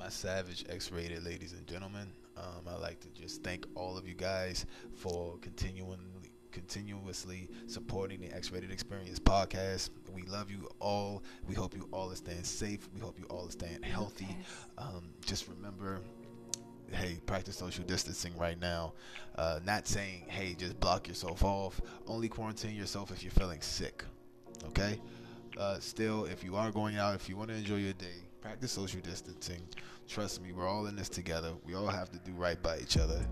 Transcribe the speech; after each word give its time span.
my 0.00 0.08
savage 0.08 0.64
X-rated 0.70 1.22
ladies 1.26 1.52
and 1.52 1.66
gentlemen. 1.66 2.06
Um, 2.34 2.66
I'd 2.66 2.80
like 2.80 3.00
to 3.00 3.08
just 3.10 3.44
thank 3.44 3.66
all 3.74 3.98
of 3.98 4.08
you 4.08 4.14
guys 4.14 4.64
for 4.94 5.36
continuing 5.42 5.98
continuously 6.52 7.50
supporting 7.66 8.18
the 8.18 8.34
X-Rated 8.34 8.72
Experience 8.72 9.20
podcast. 9.20 9.90
We 10.10 10.22
love 10.22 10.50
you 10.50 10.70
all. 10.80 11.22
We 11.46 11.54
hope 11.54 11.76
you 11.76 11.86
all 11.92 12.10
are 12.10 12.16
staying 12.16 12.44
safe. 12.44 12.88
We 12.94 13.00
hope 13.00 13.18
you 13.18 13.26
all 13.26 13.46
are 13.46 13.50
staying 13.50 13.82
healthy. 13.82 14.34
Um, 14.78 15.10
just 15.26 15.46
remember, 15.48 16.00
hey, 16.92 17.18
practice 17.26 17.56
social 17.56 17.84
distancing 17.84 18.34
right 18.38 18.58
now. 18.58 18.94
Uh, 19.36 19.60
not 19.66 19.86
saying, 19.86 20.24
hey, 20.28 20.54
just 20.54 20.80
block 20.80 21.08
yourself 21.08 21.44
off. 21.44 21.78
Only 22.06 22.28
quarantine 22.30 22.74
yourself 22.74 23.12
if 23.12 23.22
you're 23.22 23.32
feeling 23.32 23.60
sick. 23.60 24.02
Okay. 24.68 24.98
Uh, 25.58 25.78
still, 25.78 26.24
if 26.24 26.42
you 26.42 26.56
are 26.56 26.70
going 26.72 26.96
out, 26.96 27.14
if 27.14 27.28
you 27.28 27.36
want 27.36 27.50
to 27.50 27.54
enjoy 27.54 27.76
your 27.76 27.92
day, 27.92 28.24
practice 28.40 28.72
social 28.72 29.00
distancing. 29.00 29.62
Trust 30.08 30.42
me, 30.42 30.52
we're 30.52 30.68
all 30.68 30.86
in 30.86 30.96
this 30.96 31.08
together. 31.08 31.52
We 31.64 31.74
all 31.74 31.86
have 31.86 32.10
to 32.10 32.18
do 32.18 32.32
right 32.32 32.60
by 32.62 32.78
each 32.78 32.96
other. 32.96 33.24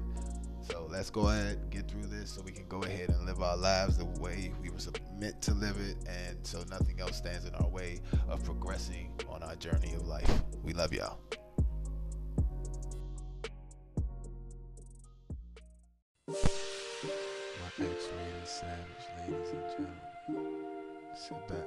So 0.71 0.87
let's 0.91 1.09
go 1.09 1.29
ahead 1.29 1.71
get 1.71 1.91
through 1.91 2.07
this 2.07 2.30
so 2.30 2.43
we 2.43 2.53
can 2.53 2.69
go 2.69 2.83
ahead 2.83 3.09
and 3.09 3.25
live 3.25 3.41
our 3.41 3.57
lives 3.57 3.97
the 3.97 4.05
way 4.21 4.52
we 4.61 4.69
were 4.69 4.77
meant 5.19 5.41
to 5.43 5.55
live 5.55 5.79
it, 5.79 5.97
and 6.07 6.37
so 6.43 6.63
nothing 6.71 7.01
else 7.01 7.16
stands 7.16 7.47
in 7.47 7.55
our 7.55 7.69
way 7.69 8.01
of 8.29 8.45
progressing 8.45 9.13
on 9.30 9.43
our 9.43 9.57
journey 9.57 9.95
of 9.95 10.07
life. 10.07 10.30
We 10.63 10.75
love 10.75 10.93
y'all. 10.93 11.19
My 16.29 16.35
X-rated 17.79 18.45
savage, 18.45 19.07
ladies 19.21 19.49
and 19.51 19.88
gentlemen, 20.29 20.55
sit 21.16 21.49
back, 21.49 21.66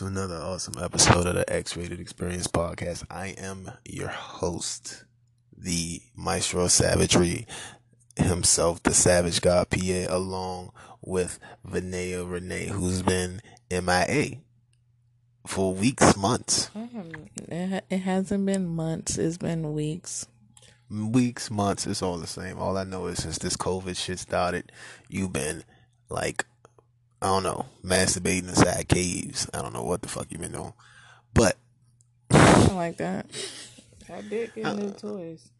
to 0.00 0.06
another 0.06 0.36
awesome 0.36 0.82
episode 0.82 1.26
of 1.26 1.34
the 1.34 1.52
X 1.52 1.76
Rated 1.76 2.00
Experience 2.00 2.46
Podcast. 2.46 3.04
I 3.10 3.34
am 3.36 3.70
your 3.84 4.08
host, 4.08 5.04
the 5.54 6.00
Maestro 6.16 6.68
Savagery 6.68 7.46
himself, 8.16 8.82
the 8.82 8.94
Savage 8.94 9.42
God 9.42 9.68
PA, 9.68 10.06
along 10.08 10.72
with 11.02 11.38
Vinaya 11.68 12.26
Renee, 12.26 12.68
who's 12.68 13.02
been 13.02 13.42
MIA 13.70 14.38
for 15.46 15.74
weeks, 15.74 16.16
months. 16.16 16.70
Mm-hmm. 16.74 17.80
It 17.90 17.98
hasn't 17.98 18.46
been 18.46 18.68
months, 18.68 19.18
it's 19.18 19.36
been 19.36 19.74
weeks. 19.74 20.26
Weeks, 20.90 21.50
months, 21.50 21.86
it's 21.86 22.00
all 22.00 22.16
the 22.16 22.26
same. 22.26 22.58
All 22.58 22.78
I 22.78 22.84
know 22.84 23.04
is 23.08 23.22
since 23.22 23.36
this 23.36 23.58
COVID 23.58 23.98
shit 23.98 24.18
started, 24.18 24.72
you've 25.10 25.34
been 25.34 25.62
like 26.08 26.46
I 27.22 27.26
don't 27.26 27.42
know, 27.42 27.66
masturbating 27.84 28.48
inside 28.48 28.88
caves. 28.88 29.48
I 29.52 29.60
don't 29.60 29.74
know 29.74 29.82
what 29.82 30.00
the 30.02 30.08
fuck 30.08 30.26
you 30.30 30.38
been 30.38 30.52
doing, 30.52 30.72
but 31.34 31.56
I 32.30 32.72
like 32.72 32.96
that. 32.96 33.26
I 34.12 34.22
did 34.22 34.54
get 34.54 34.64
uh, 34.64 34.74
new 34.74 34.90
toys. 34.90 35.50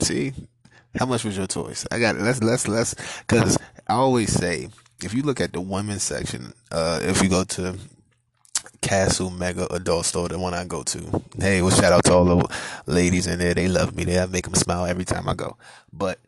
See, 0.00 0.32
how 0.98 1.06
much 1.06 1.24
was 1.24 1.36
your 1.36 1.46
toys? 1.46 1.86
I 1.90 2.00
got 2.00 2.16
it. 2.16 2.22
Let's 2.22 2.42
let's 2.42 2.66
let's 2.66 2.94
because 3.20 3.58
I 3.86 3.94
always 3.94 4.32
say 4.32 4.68
if 5.02 5.14
you 5.14 5.22
look 5.22 5.40
at 5.40 5.52
the 5.52 5.60
women's 5.60 6.02
section, 6.02 6.52
uh, 6.72 6.98
if 7.02 7.22
you 7.22 7.28
go 7.28 7.44
to 7.44 7.78
Castle 8.80 9.30
Mega 9.30 9.72
Adult 9.72 10.04
Store, 10.06 10.28
the 10.28 10.38
one 10.38 10.52
I 10.52 10.64
go 10.64 10.82
to. 10.82 11.22
Hey, 11.38 11.62
well, 11.62 11.70
shout 11.70 11.92
out 11.92 12.04
to 12.06 12.12
all 12.12 12.24
the 12.24 12.56
ladies 12.86 13.28
in 13.28 13.38
there. 13.38 13.54
They 13.54 13.68
love 13.68 13.94
me. 13.94 14.04
They 14.04 14.26
make 14.26 14.44
them 14.44 14.54
smile 14.54 14.84
every 14.86 15.04
time 15.04 15.28
I 15.28 15.34
go. 15.34 15.56
But 15.92 16.18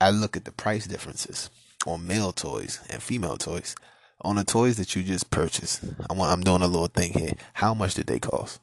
I 0.00 0.10
look 0.10 0.36
at 0.36 0.44
the 0.44 0.52
price 0.52 0.86
differences 0.86 1.48
on 1.86 2.06
male 2.06 2.32
toys 2.32 2.80
and 2.90 3.02
female 3.02 3.36
toys. 3.36 3.74
On 4.20 4.36
the 4.36 4.44
toys 4.44 4.76
that 4.76 4.94
you 4.94 5.02
just 5.02 5.30
purchased, 5.30 5.82
I 6.08 6.12
want, 6.12 6.30
I'm 6.30 6.42
doing 6.42 6.62
a 6.62 6.66
little 6.68 6.86
thing 6.86 7.12
here. 7.12 7.32
How 7.54 7.74
much 7.74 7.94
did 7.94 8.06
they 8.06 8.20
cost? 8.20 8.60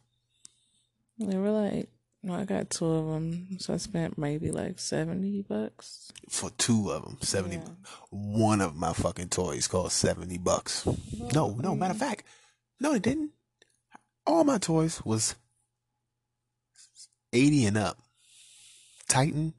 They 1.17 1.35
were 1.35 1.51
like, 1.51 1.89
no, 2.23 2.33
I 2.33 2.45
got 2.45 2.69
two 2.69 2.85
of 2.85 3.07
them, 3.07 3.59
so 3.59 3.73
I 3.73 3.77
spent 3.77 4.17
maybe 4.17 4.51
like 4.51 4.77
seventy 4.79 5.41
bucks 5.41 6.11
for 6.29 6.49
two 6.57 6.91
of 6.91 7.03
them. 7.03 7.17
Seventy. 7.21 7.57
Yeah. 7.57 7.63
One 8.09 8.59
of 8.59 8.75
my 8.75 8.91
fucking 8.91 9.29
toys 9.29 9.67
cost 9.67 9.97
seventy 9.97 10.37
bucks. 10.37 10.85
No, 11.33 11.55
no. 11.61 11.75
Matter 11.75 11.93
of 11.93 11.99
fact, 11.99 12.25
no, 12.79 12.93
it 12.93 13.03
didn't. 13.03 13.31
All 14.27 14.43
my 14.43 14.57
toys 14.57 15.01
was 15.05 15.35
eighty 17.31 17.65
and 17.65 17.77
up. 17.77 17.97
Titan, 19.07 19.53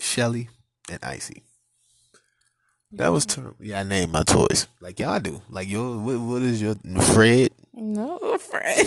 Shelly, 0.00 0.48
and 0.90 0.98
Icy. 1.04 1.42
That 2.92 3.12
was 3.12 3.24
terrible. 3.24 3.56
Yeah, 3.60 3.80
I 3.80 3.82
named 3.84 4.12
my 4.12 4.24
toys 4.24 4.66
like 4.80 4.98
y'all 4.98 5.20
do. 5.20 5.42
Like 5.48 5.68
your 5.68 5.98
what, 5.98 6.18
what 6.18 6.42
is 6.42 6.60
your 6.60 6.74
Fred? 7.14 7.50
No, 7.72 8.36
Fred. 8.50 8.86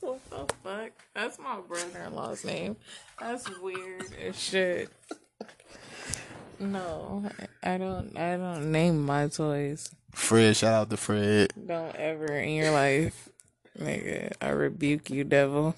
what 0.00 0.20
the 0.30 0.54
fuck? 0.62 0.90
That's 1.14 1.38
my 1.38 1.58
brother-in-law's 1.60 2.44
name. 2.44 2.76
That's 3.18 3.48
weird 3.60 4.12
as 4.22 4.38
shit. 4.38 4.90
No, 6.58 7.24
I 7.62 7.78
don't. 7.78 8.14
I 8.18 8.36
don't 8.36 8.70
name 8.70 9.02
my 9.06 9.28
toys. 9.28 9.90
Fred, 10.14 10.56
shout 10.56 10.74
out 10.74 10.90
to 10.90 10.98
Fred. 10.98 11.54
Don't 11.66 11.96
ever 11.96 12.26
in 12.26 12.50
your 12.50 12.72
life, 12.72 13.30
nigga. 13.78 14.32
I 14.42 14.50
rebuke 14.50 15.08
you, 15.08 15.24
devil. 15.24 15.74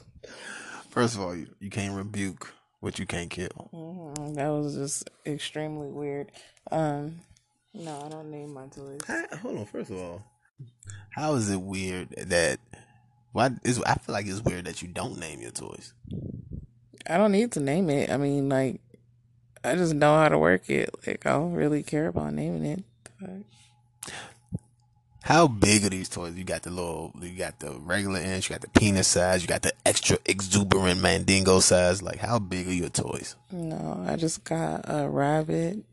First 0.90 1.14
of 1.14 1.20
all, 1.20 1.36
you, 1.36 1.46
you 1.60 1.70
can't 1.70 1.96
rebuke 1.96 2.52
what 2.82 2.98
you 2.98 3.06
can't 3.06 3.30
kill. 3.30 3.70
Mm-hmm. 3.72 4.34
That 4.34 4.48
was 4.48 4.74
just 4.74 5.08
extremely 5.24 5.88
weird. 5.88 6.32
Um, 6.70 7.20
no, 7.72 8.02
I 8.04 8.08
don't 8.08 8.28
name 8.28 8.52
my 8.52 8.66
toys. 8.66 9.00
hold 9.40 9.58
on. 9.58 9.66
First 9.66 9.90
of 9.92 9.98
all, 9.98 10.24
how 11.10 11.34
is 11.34 11.48
it 11.48 11.60
weird 11.60 12.10
that? 12.10 12.58
Why 13.30 13.50
is 13.62 13.80
I 13.84 13.94
feel 13.94 14.12
like 14.12 14.26
it's 14.26 14.42
weird 14.42 14.64
that 14.64 14.82
you 14.82 14.88
don't 14.88 15.18
name 15.18 15.40
your 15.40 15.52
toys. 15.52 15.94
I 17.06 17.16
don't 17.16 17.32
need 17.32 17.52
to 17.52 17.60
name 17.60 17.88
it. 17.88 18.10
I 18.10 18.16
mean, 18.16 18.48
like, 18.48 18.80
I 19.62 19.76
just 19.76 19.94
know 19.94 20.16
how 20.16 20.28
to 20.28 20.38
work 20.38 20.68
it. 20.68 20.90
Like, 21.06 21.24
I 21.24 21.30
don't 21.30 21.54
really 21.54 21.84
care 21.84 22.08
about 22.08 22.34
naming 22.34 22.66
it. 22.66 22.84
But... 23.20 24.12
How 25.22 25.46
big 25.46 25.84
are 25.84 25.88
these 25.88 26.08
toys? 26.08 26.34
You 26.34 26.42
got 26.42 26.62
the 26.64 26.70
little, 26.70 27.12
you 27.20 27.30
got 27.38 27.60
the 27.60 27.70
regular 27.78 28.20
inch, 28.20 28.50
you 28.50 28.54
got 28.54 28.60
the 28.62 28.80
penis 28.80 29.06
size, 29.06 29.42
you 29.42 29.48
got 29.48 29.62
the 29.62 29.72
extra 29.86 30.18
exuberant 30.26 31.00
mandingo 31.00 31.60
size. 31.60 32.02
Like, 32.02 32.18
how 32.18 32.40
big 32.40 32.66
are 32.66 32.72
your 32.72 32.88
toys? 32.88 33.36
No, 33.52 34.04
I 34.06 34.16
just 34.16 34.42
got 34.42 34.84
a 34.84 35.08
rabbit. 35.08 35.84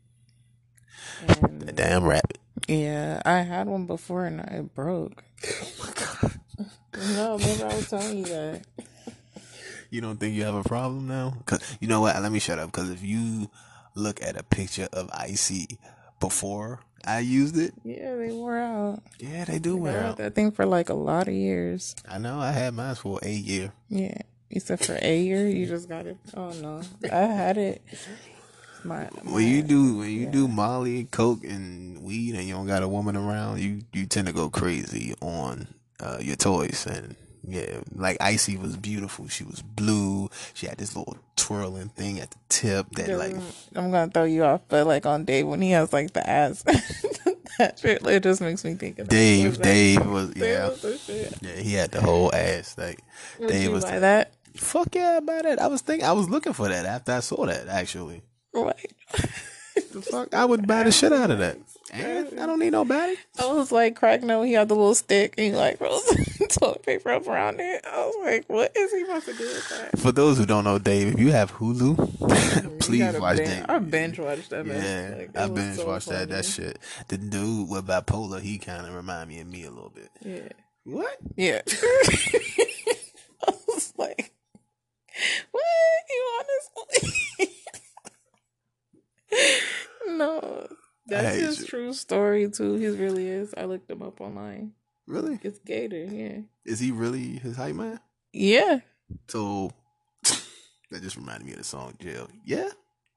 And, 1.28 1.62
the 1.62 1.72
damn 1.72 2.04
rabbit. 2.04 2.38
Yeah, 2.66 3.22
I 3.24 3.40
had 3.40 3.68
one 3.68 3.86
before 3.86 4.26
and 4.26 4.40
it 4.40 4.74
broke. 4.74 5.22
Oh 5.44 5.72
my 5.78 5.92
god. 5.94 6.40
no, 7.14 7.38
maybe 7.38 7.62
I 7.62 7.74
was 7.74 7.88
telling 7.88 8.18
you 8.18 8.24
that. 8.24 8.66
You 9.92 10.00
don't 10.00 10.20
think 10.20 10.36
you 10.36 10.44
have 10.44 10.54
a 10.54 10.62
problem 10.62 11.08
now? 11.08 11.34
Cause 11.46 11.60
you 11.80 11.88
know 11.88 12.00
what? 12.00 12.14
Let 12.22 12.30
me 12.30 12.38
shut 12.38 12.60
up. 12.60 12.70
Cause 12.70 12.90
if 12.90 13.02
you 13.02 13.50
look 13.96 14.22
at 14.22 14.36
a 14.36 14.44
picture 14.44 14.86
of 14.92 15.10
Icy 15.12 15.80
before 16.20 16.78
I 17.06 17.20
used 17.20 17.56
it. 17.56 17.72
Yeah, 17.84 18.14
they 18.16 18.32
wore 18.32 18.58
out. 18.58 19.02
Yeah, 19.18 19.44
they 19.44 19.58
do 19.58 19.76
wear 19.76 20.04
out. 20.04 20.16
That 20.18 20.34
thing 20.34 20.50
for 20.50 20.66
like 20.66 20.88
a 20.88 20.94
lot 20.94 21.28
of 21.28 21.34
years. 21.34 21.96
I 22.08 22.18
know. 22.18 22.38
I 22.38 22.52
had 22.52 22.74
mine 22.74 22.94
for 22.94 23.18
a 23.22 23.30
year. 23.30 23.72
Yeah, 23.88 24.18
you 24.48 24.60
said 24.60 24.80
for 24.80 24.98
a 25.00 25.18
year. 25.18 25.48
You 25.48 25.66
just 25.66 25.88
got 25.88 26.06
it. 26.06 26.18
Oh 26.36 26.50
no, 26.50 26.82
I 27.10 27.16
had 27.16 27.56
it. 27.56 27.82
My, 28.84 29.08
my 29.22 29.32
when 29.32 29.46
you 29.46 29.62
do 29.62 29.98
when 29.98 30.10
you 30.10 30.22
yeah. 30.22 30.30
do 30.30 30.48
Molly, 30.48 31.04
Coke, 31.04 31.44
and 31.44 32.02
weed, 32.02 32.34
and 32.34 32.44
you 32.44 32.54
don't 32.54 32.66
got 32.66 32.82
a 32.82 32.88
woman 32.88 33.16
around, 33.16 33.60
you 33.60 33.82
you 33.92 34.06
tend 34.06 34.26
to 34.26 34.32
go 34.32 34.48
crazy 34.48 35.14
on 35.20 35.68
uh, 36.00 36.18
your 36.20 36.36
toys 36.36 36.86
and 36.86 37.16
yeah, 37.46 37.80
like 37.94 38.18
Icy 38.20 38.56
was 38.56 38.76
beautiful. 38.76 39.28
She 39.28 39.44
was 39.44 39.62
blue. 39.62 40.28
She 40.54 40.66
had 40.66 40.78
this 40.78 40.96
little 40.96 41.16
twirling 41.36 41.88
thing 41.88 42.20
at 42.20 42.30
the 42.30 42.38
tip 42.48 42.90
that 42.92 43.08
like 43.18 43.34
I'm 43.74 43.90
gonna 43.90 44.10
throw 44.10 44.24
you 44.24 44.44
off, 44.44 44.60
but 44.68 44.86
like 44.86 45.06
on 45.06 45.24
Dave 45.24 45.46
when 45.46 45.62
he 45.62 45.70
has 45.70 45.92
like 45.92 46.12
the 46.12 46.28
ass 46.28 46.62
that 47.58 47.78
shit 47.78 48.06
it 48.06 48.22
just 48.22 48.40
makes 48.40 48.64
me 48.64 48.74
think 48.74 48.98
of 48.98 49.08
Dave. 49.08 49.56
That. 49.56 49.64
Dave 49.64 50.06
was 50.06 50.36
yeah. 50.36 50.68
Was 50.68 51.08
yeah, 51.42 51.56
he 51.56 51.74
had 51.74 51.92
the 51.92 52.00
whole 52.00 52.34
ass. 52.34 52.76
Like 52.76 53.00
Would 53.38 53.48
Dave 53.48 53.72
was 53.72 53.84
the, 53.84 54.00
that. 54.00 54.34
Fuck 54.56 54.94
yeah, 54.94 55.16
about 55.16 55.46
it. 55.46 55.58
I 55.58 55.68
was 55.68 55.80
thinking 55.80 56.06
I 56.06 56.12
was 56.12 56.28
looking 56.28 56.52
for 56.52 56.68
that 56.68 56.84
after 56.84 57.12
I 57.12 57.20
saw 57.20 57.46
that 57.46 57.68
actually. 57.68 58.22
Right. 58.52 58.92
the 59.92 60.02
fuck 60.02 60.34
I 60.34 60.44
would 60.44 60.66
buy 60.66 60.82
the 60.82 60.92
shit 60.92 61.12
out 61.12 61.30
of 61.30 61.38
that. 61.38 61.56
And 61.92 62.38
I 62.38 62.46
don't 62.46 62.60
need 62.60 62.70
no. 62.70 62.86
I 62.88 63.16
was 63.52 63.72
like 63.72 63.96
cracking 63.96 64.30
up. 64.30 64.44
He 64.44 64.52
had 64.52 64.68
the 64.68 64.76
little 64.76 64.94
stick 64.94 65.34
and 65.36 65.46
he 65.46 65.52
like 65.52 65.80
toilet 66.58 66.82
paper 66.84 67.10
up 67.10 67.26
around 67.26 67.60
it. 67.60 67.84
I 67.86 67.98
was 68.06 68.16
like, 68.22 68.44
what 68.48 68.72
is 68.76 68.92
he 68.92 69.00
supposed 69.04 69.26
to 69.26 69.32
do 69.34 69.44
with 69.44 69.68
that? 69.70 69.98
For 69.98 70.12
those 70.12 70.38
who 70.38 70.46
don't 70.46 70.64
know, 70.64 70.78
Dave, 70.78 71.14
if 71.14 71.20
you 71.20 71.30
have 71.32 71.52
Hulu, 71.52 71.94
mm, 72.18 72.80
please 72.80 73.18
watch 73.18 73.36
bin- 73.38 73.46
Dave. 73.48 73.64
I 73.68 73.78
binge 73.78 74.18
watched 74.18 74.50
that. 74.50 74.66
mess. 74.66 74.84
Yeah, 74.84 75.16
Like, 75.18 75.32
that 75.32 75.50
I 75.50 75.52
binge 75.54 75.76
so 75.76 75.86
watched 75.86 76.08
that. 76.08 76.28
That 76.28 76.44
shit. 76.44 76.78
The 77.08 77.18
dude 77.18 77.68
with 77.68 77.86
bipolar, 77.86 78.40
he 78.40 78.58
kind 78.58 78.86
of 78.86 78.94
remind 78.94 79.28
me 79.28 79.40
of 79.40 79.46
me 79.46 79.64
a 79.64 79.70
little 79.70 79.90
bit. 79.90 80.08
Yeah. 80.22 80.48
What? 80.84 81.16
Yeah. 81.36 81.60
I 83.46 83.52
was 83.68 83.92
like, 83.96 84.32
what? 85.50 85.62
You 86.10 86.42
honestly? 86.88 87.48
no. 90.08 90.66
That's 91.06 91.36
his 91.36 91.60
you. 91.60 91.66
true 91.66 91.92
story 91.92 92.48
too. 92.50 92.74
He 92.74 92.86
really 92.88 93.28
is. 93.28 93.52
I 93.56 93.64
looked 93.64 93.90
him 93.90 94.02
up 94.02 94.20
online. 94.20 94.72
Really? 95.10 95.40
It's 95.42 95.58
GaTa, 95.58 96.08
yeah. 96.12 96.42
Is 96.64 96.78
he 96.78 96.92
really 96.92 97.38
his 97.38 97.56
hype 97.56 97.74
man? 97.74 97.98
Yeah. 98.32 98.78
So 99.26 99.72
that 100.22 101.02
just 101.02 101.16
reminded 101.16 101.46
me 101.46 101.52
of 101.52 101.58
the 101.58 101.64
song 101.64 101.94
Jail. 101.98 102.28
Yeah. 102.44 102.68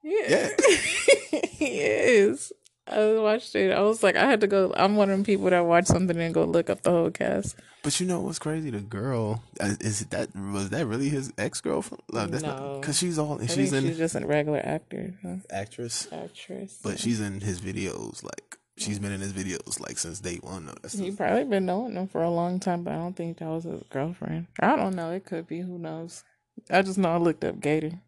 Yeah. 0.02 0.48
he 1.50 1.78
is. 1.80 2.52
I 2.86 3.14
watched 3.14 3.54
it. 3.54 3.72
I 3.72 3.80
was 3.80 4.02
like, 4.02 4.16
I 4.16 4.26
had 4.26 4.40
to 4.42 4.46
go. 4.46 4.72
I'm 4.76 4.96
one 4.96 5.08
of 5.08 5.16
them 5.16 5.24
people 5.24 5.48
that 5.48 5.64
watch 5.64 5.86
something 5.86 6.20
and 6.20 6.34
go 6.34 6.44
look 6.44 6.68
up 6.68 6.82
the 6.82 6.90
whole 6.90 7.10
cast. 7.10 7.56
But 7.82 7.98
you 8.00 8.06
know 8.06 8.20
what's 8.20 8.38
crazy? 8.38 8.70
The 8.70 8.80
girl 8.80 9.42
uh, 9.60 9.74
is 9.80 10.00
that 10.06 10.34
was 10.34 10.70
that 10.70 10.86
really 10.86 11.08
his 11.08 11.32
ex 11.38 11.60
girlfriend? 11.60 12.02
No, 12.12 12.26
that's 12.26 12.42
No. 12.42 12.78
because 12.80 12.98
she's 12.98 13.18
all 13.18 13.38
she's 13.46 13.72
in 13.72 13.84
she's 13.84 13.98
just 13.98 14.16
a 14.16 14.26
regular 14.26 14.60
actor, 14.62 15.14
huh? 15.22 15.36
actress, 15.50 16.08
actress. 16.12 16.78
but 16.82 16.98
she's 16.98 17.20
in 17.20 17.40
his 17.40 17.60
videos. 17.60 18.22
Like 18.22 18.53
she's 18.76 18.98
been 18.98 19.12
in 19.12 19.20
his 19.20 19.32
videos 19.32 19.80
like 19.80 19.98
since 19.98 20.20
day 20.20 20.36
one. 20.42 20.66
No, 20.66 20.74
that's 20.82 20.98
He 20.98 21.10
probably 21.10 21.44
been 21.44 21.66
knowing 21.66 21.94
him 21.94 22.08
for 22.08 22.22
a 22.22 22.30
long 22.30 22.60
time, 22.60 22.82
but 22.82 22.92
I 22.92 22.96
don't 22.96 23.16
think 23.16 23.38
that 23.38 23.48
was 23.48 23.64
his 23.64 23.82
girlfriend. 23.90 24.46
I 24.60 24.76
don't 24.76 24.94
know. 24.94 25.10
It 25.12 25.24
could 25.24 25.46
be. 25.46 25.60
Who 25.60 25.78
knows? 25.78 26.24
I 26.70 26.82
just 26.82 26.98
know 26.98 27.12
I 27.12 27.16
looked 27.18 27.44
up 27.44 27.56
GaTa. 27.56 28.00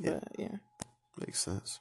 But 0.00 0.24
yeah. 0.38 0.56
makes 1.18 1.40
sense. 1.40 1.80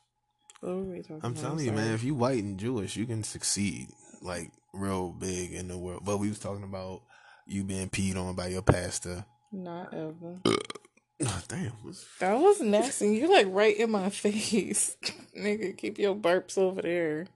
What 0.62 0.76
were 0.76 0.84
we 0.84 1.02
talking 1.02 1.20
I'm 1.24 1.36
telling 1.36 1.66
you, 1.66 1.72
man, 1.72 1.94
if 1.94 2.04
you 2.04 2.16
white 2.16 2.44
and 2.44 2.58
Jewish, 2.58 2.96
you 2.96 3.06
can 3.06 3.24
succeed 3.24 3.90
like 4.22 4.52
real 4.74 5.12
big 5.12 5.54
in 5.54 5.68
the 5.68 5.78
world. 5.78 6.04
But 6.06 6.18
we 6.18 6.30
was 6.30 6.40
talking 6.40 6.64
about 6.64 7.02
you 7.46 7.64
being 7.64 7.90
peed 7.90 8.16
on 8.16 8.36
by 8.36 8.48
your 8.48 8.62
pastor. 8.62 9.26
Not 9.52 9.94
ever. 9.94 10.40
Oh, 11.24 11.42
damn. 11.48 11.72
That 12.20 12.34
was 12.40 12.60
nasty. 12.62 13.16
You 13.16 13.32
like 13.32 13.48
right 13.50 13.78
in 13.78 13.92
my 13.92 14.10
face. 14.12 14.98
Nigga, 15.38 15.78
keep 15.78 15.98
your 15.98 16.16
burps 16.16 16.58
over 16.58 16.82
there. 16.82 17.28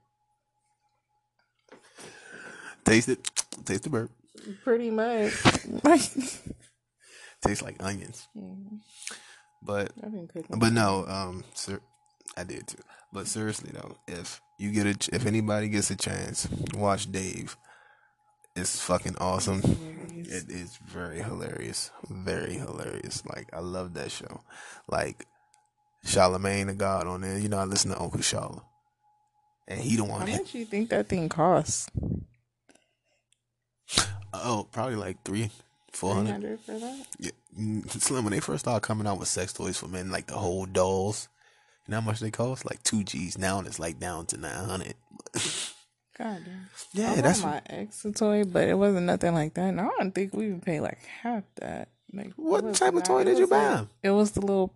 Taste 2.84 3.08
it. 3.08 3.24
Taste 3.64 3.84
the 3.84 3.90
burp. 3.90 4.10
Pretty 4.64 4.90
much. 4.90 5.32
Tastes 7.42 7.62
like 7.62 7.82
onions. 7.82 8.28
Mhm. 8.36 8.80
But 9.62 9.92
I've 10.02 10.12
been 10.12 10.26
cooking. 10.28 10.58
but 10.58 10.72
no, 10.72 11.04
um, 11.06 11.44
sir, 11.54 11.80
I 12.36 12.44
did 12.44 12.66
too. 12.66 12.78
But 13.12 13.26
seriously 13.26 13.70
though, 13.72 13.96
if 14.08 14.40
you 14.58 14.72
get 14.72 14.86
a, 14.86 14.94
ch- 14.94 15.10
if 15.12 15.26
anybody 15.26 15.68
gets 15.68 15.90
a 15.90 15.96
chance, 15.96 16.48
watch 16.74 17.10
Dave. 17.12 17.56
It's 18.56 18.80
fucking 18.80 19.16
awesome. 19.20 19.62
It 20.16 20.48
is 20.50 20.76
very 20.86 21.20
hilarious, 21.22 21.90
very 22.08 22.54
hilarious. 22.54 23.24
Like 23.26 23.48
I 23.52 23.60
love 23.60 23.94
that 23.94 24.10
show. 24.10 24.42
Like 24.88 25.26
Charlamagne 26.04 26.66
the 26.66 26.74
God 26.74 27.06
on 27.06 27.20
there. 27.22 27.38
You 27.38 27.48
know 27.48 27.58
I 27.58 27.64
listen 27.64 27.90
to 27.90 28.00
Uncle 28.00 28.20
Charla, 28.20 28.62
and 29.68 29.80
he 29.80 29.96
the 29.96 30.04
How 30.04 30.10
one. 30.18 30.30
much 30.30 30.54
you 30.54 30.64
think 30.64 30.90
that 30.90 31.08
thing 31.08 31.28
costs? 31.28 31.88
Oh, 34.32 34.68
probably 34.70 34.96
like 34.96 35.22
three, 35.24 35.50
four 35.92 36.14
hundred. 36.14 36.60
for 36.60 36.78
that? 36.78 37.06
Yeah, 37.18 37.30
mm, 37.58 37.88
Slim. 37.90 38.24
When 38.24 38.32
they 38.32 38.40
first 38.40 38.64
started 38.64 38.86
coming 38.86 39.06
out 39.06 39.18
with 39.18 39.28
sex 39.28 39.52
toys 39.52 39.76
for 39.76 39.88
men, 39.88 40.10
like 40.10 40.26
the 40.26 40.34
whole 40.34 40.66
dolls, 40.66 41.28
you 41.86 41.92
know 41.92 42.00
how 42.00 42.06
much 42.06 42.20
they 42.20 42.30
cost? 42.30 42.64
Like 42.64 42.82
two 42.84 43.02
G's. 43.02 43.36
Now 43.38 43.60
it's 43.60 43.80
like 43.80 43.98
down 43.98 44.26
to 44.26 44.36
nine 44.36 44.64
hundred. 44.64 44.94
God 46.20 46.42
damn. 46.44 46.68
Yeah, 46.92 47.12
I 47.12 47.20
that's 47.22 47.42
my 47.42 47.62
ex 47.66 48.04
a 48.04 48.12
toy, 48.12 48.44
but 48.44 48.68
it 48.68 48.74
wasn't 48.74 49.06
nothing 49.06 49.32
like 49.32 49.54
that. 49.54 49.68
And 49.70 49.80
I 49.80 49.88
don't 49.98 50.14
think 50.14 50.34
we 50.34 50.46
even 50.46 50.60
paid 50.60 50.80
like 50.80 50.98
half 51.22 51.44
that. 51.60 51.88
Like 52.12 52.32
What 52.36 52.74
type 52.74 52.94
of 52.94 53.04
toy 53.04 53.24
did 53.24 53.38
you 53.38 53.44
was 53.44 53.50
like- 53.50 53.78
buy? 53.80 53.86
It 54.02 54.10
was 54.10 54.32
the 54.32 54.40
little 54.42 54.74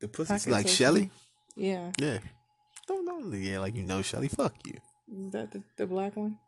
the 0.00 0.08
pussy's 0.08 0.46
like 0.48 0.68
Shelly. 0.68 1.10
Yeah. 1.56 1.92
Yeah. 1.98 2.18
Don't 2.88 3.04
don't 3.04 3.32
yeah, 3.42 3.58
like 3.58 3.74
you 3.76 3.82
know 3.82 4.00
Shelly. 4.00 4.28
Fuck 4.28 4.54
you. 4.66 4.74
Is 5.26 5.32
that 5.32 5.50
the, 5.52 5.62
the 5.76 5.86
black 5.86 6.16
one? 6.16 6.38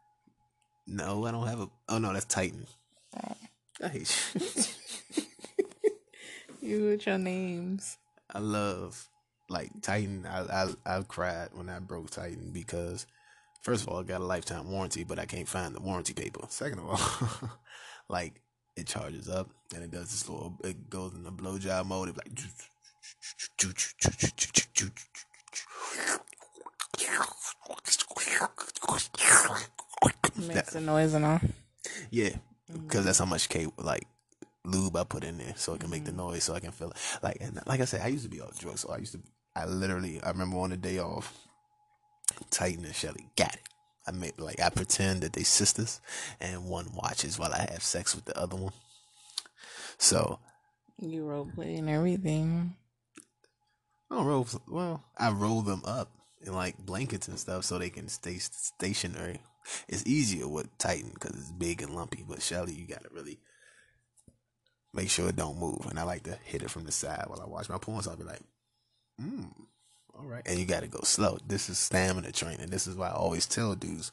No, 0.87 1.25
I 1.27 1.31
don't 1.33 1.47
have 1.47 1.61
a. 1.61 1.69
Oh 1.89 1.99
no, 1.99 2.13
that's 2.15 2.25
Titan. 2.25 2.67
Oh. 3.23 3.35
I 3.83 3.89
hate 3.89 4.33
you. 5.13 5.23
You 6.61 6.85
with 6.87 7.07
your 7.07 7.19
names. 7.19 7.97
I 8.33 8.39
love 8.41 9.09
like 9.49 9.71
Titan. 9.83 10.27
I 10.27 10.41
I 10.43 10.99
I 10.99 11.03
cried 11.03 11.49
when 11.53 11.69
I 11.69 11.79
broke 11.79 12.11
Titan 12.11 12.51
because 12.53 13.07
first 13.63 13.83
of 13.83 13.89
all, 13.89 14.01
I 14.01 14.03
got 14.03 14.21
a 14.21 14.25
lifetime 14.25 14.71
warranty, 14.71 15.05
but 15.05 15.19
I 15.19 15.27
can't 15.27 15.49
find 15.49 15.75
the 15.75 15.81
warranty 15.81 16.15
paper. 16.15 16.41
Second 16.49 16.81
of 16.81 16.89
all, 16.89 17.51
like 18.09 18.41
it 18.77 18.87
charges 18.87 19.29
up 19.29 19.51
and 19.75 19.85
it 19.85 19.91
does 19.91 20.11
this 20.11 20.29
little. 20.29 20.59
It 20.65 20.89
goes 20.89 21.15
in 21.15 21.25
the 21.25 21.33
blowjob 21.33 21.87
mode. 21.87 22.09
It's 22.09 22.19
like. 22.19 22.31
Makes 30.47 30.75
a 30.77 30.81
noise 30.81 31.15
and 31.15 31.25
all. 31.25 31.41
Yeah, 32.11 32.31
because 32.73 33.05
that's 33.05 33.19
how 33.19 33.25
much 33.25 33.49
K 33.49 33.67
like 33.77 34.07
lube 34.65 34.95
I 34.97 35.05
put 35.05 35.25
in 35.25 35.39
there, 35.39 35.55
so 35.57 35.75
it 35.75 35.81
can 35.81 35.91
make 35.91 36.05
the 36.05 36.13
noise, 36.13 36.45
so 36.45 36.55
I 36.55 36.61
can 36.61 36.71
feel 36.71 36.91
it. 36.91 36.97
Like 37.23 37.39
and 37.41 37.61
like 37.67 37.81
I 37.81 37.85
said, 37.85 38.03
I 38.03 38.07
used 38.09 38.23
to 38.25 38.31
be 38.31 38.41
off 38.41 38.59
drugs, 38.59 38.83
so 38.83 38.91
I 38.91 38.99
used 38.99 39.13
to. 39.13 39.21
I 39.57 39.67
literally, 39.67 40.23
I 40.23 40.31
remember 40.31 40.59
on 40.59 40.71
the 40.71 40.77
day 40.77 41.01
off, 41.01 41.37
Titan 42.51 42.85
and 42.85 42.95
Shelly 42.95 43.29
got 43.37 43.55
it. 43.55 43.63
I 44.07 44.11
made 44.11 44.39
like 44.39 44.61
I 44.61 44.71
pretend 44.71 45.23
that 45.23 45.35
they 45.35 45.43
sisters, 45.43 46.01
and 46.41 46.65
one 46.67 46.87
watches 46.95 47.39
while 47.39 47.53
I 47.53 47.69
have 47.71 47.83
sex 47.83 48.15
with 48.15 48.25
the 48.25 48.39
other 48.39 48.57
one. 48.57 48.73
So 49.99 50.39
You 51.01 51.27
role 51.27 51.51
play 51.55 51.77
and 51.77 51.89
everything. 51.91 52.75
I 54.11 54.17
don't 54.17 54.27
roll. 54.27 54.47
Well, 54.67 55.05
I 55.17 55.31
roll 55.31 55.61
them 55.63 55.83
up 55.85 56.11
in 56.41 56.55
like 56.55 56.79
blankets 56.79 57.29
and 57.29 57.39
stuff, 57.39 57.65
so 57.65 57.79
they 57.79 57.91
can 57.91 58.09
stay 58.09 58.39
stationary. 58.39 59.41
It's 59.87 60.07
easier 60.07 60.49
with 60.49 60.77
Titan 60.79 61.11
because 61.13 61.37
it's 61.37 61.53
big 61.53 61.83
and 61.83 61.95
lumpy, 61.95 62.25
but 62.27 62.41
Shelly, 62.41 62.73
you 62.73 62.87
gotta 62.87 63.09
really 63.13 63.39
make 64.95 65.11
sure 65.11 65.29
it 65.29 65.37
don't 65.37 65.59
move. 65.59 65.87
And 65.91 65.99
I 65.99 66.05
like 66.05 66.23
to 66.23 66.39
hit 66.45 66.63
it 66.63 66.71
from 66.71 66.85
the 66.85 66.93
side 66.93 67.25
while 67.27 67.43
I 67.43 67.47
watch 67.47 67.69
my 67.69 67.77
porn, 67.77 68.03
so 68.03 68.11
I'll 68.11 68.17
be 68.17 68.25
like, 68.25 68.41
mm, 69.21 69.51
all 70.19 70.27
right. 70.27 70.43
And 70.47 70.59
you 70.59 70.67
gotta 70.67 70.89
go 70.89 71.01
slow. 71.03 71.39
This 71.47 71.69
is 71.69 71.79
stamina 71.79 72.33
training. 72.33 72.71
This 72.71 72.87
is 72.87 72.97
why 72.97 73.09
I 73.09 73.13
always 73.13 73.47
tell 73.47 73.75
dudes, 73.75 74.13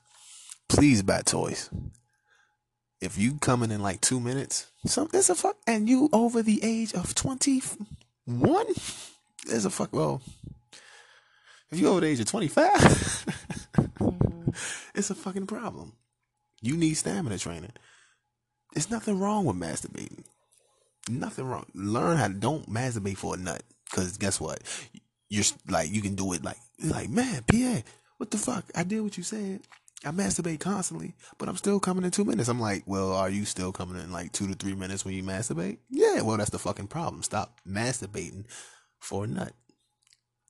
please 0.69 1.01
buy 1.01 1.21
toys. 1.21 1.69
If 3.01 3.17
you 3.17 3.35
coming 3.35 3.71
in 3.71 3.81
like 3.81 4.01
two 4.01 4.19
minutes, 4.19 4.67
some 4.85 5.09
there's 5.11 5.29
a 5.29 5.35
fuck, 5.35 5.57
and 5.67 5.89
you 5.89 6.09
over 6.13 6.41
the 6.41 6.63
age 6.63 6.93
of 6.93 7.15
twenty 7.15 7.61
one, 8.25 8.67
there's 9.47 9.65
a 9.65 9.69
fuck. 9.69 9.93
Well, 9.93 10.21
if 11.71 11.79
you 11.79 11.87
over 11.87 12.01
the 12.01 12.07
age 12.07 12.19
of 12.19 12.27
twenty 12.27 12.47
five, 12.47 12.69
mm-hmm. 12.71 14.49
it's 14.95 15.09
a 15.09 15.15
fucking 15.15 15.47
problem. 15.47 15.93
You 16.61 16.77
need 16.77 16.95
stamina 16.95 17.37
training. 17.37 17.73
There's 18.73 18.89
nothing 18.89 19.19
wrong 19.19 19.45
with 19.45 19.55
masturbating. 19.55 20.25
Nothing 21.09 21.45
wrong. 21.45 21.67
Learn 21.73 22.17
how 22.17 22.27
to 22.27 22.33
don't 22.33 22.69
masturbate 22.69 23.17
for 23.17 23.35
a 23.35 23.37
nut. 23.37 23.63
Cause 23.91 24.17
guess 24.17 24.41
what? 24.41 24.61
You're 25.29 25.43
like 25.67 25.91
you 25.91 26.01
can 26.01 26.15
do 26.15 26.33
it 26.33 26.43
like 26.43 26.57
like 26.83 27.09
man, 27.09 27.43
PA, 27.43 27.81
what 28.17 28.31
the 28.31 28.37
fuck? 28.37 28.65
I 28.75 28.83
did 28.83 29.01
what 29.01 29.17
you 29.17 29.23
said. 29.23 29.61
I 30.03 30.09
masturbate 30.09 30.59
constantly, 30.59 31.15
but 31.39 31.49
I'm 31.49 31.57
still 31.57 31.79
coming 31.79 32.03
in 32.03 32.11
two 32.11 32.25
minutes. 32.25 32.47
I'm 32.47 32.59
like, 32.59 32.83
well, 32.85 33.13
are 33.13 33.29
you 33.29 33.43
still 33.43 33.71
coming 33.71 33.99
in 33.99 34.11
like 34.11 34.31
two 34.31 34.47
to 34.47 34.53
three 34.53 34.75
minutes 34.75 35.03
when 35.03 35.15
you 35.15 35.23
masturbate? 35.23 35.79
Yeah, 35.89 36.21
well, 36.21 36.37
that's 36.37 36.51
the 36.51 36.59
fucking 36.59 36.87
problem. 36.87 37.23
Stop 37.23 37.59
masturbating 37.67 38.45
for 38.99 39.23
a 39.23 39.27
nut. 39.27 39.53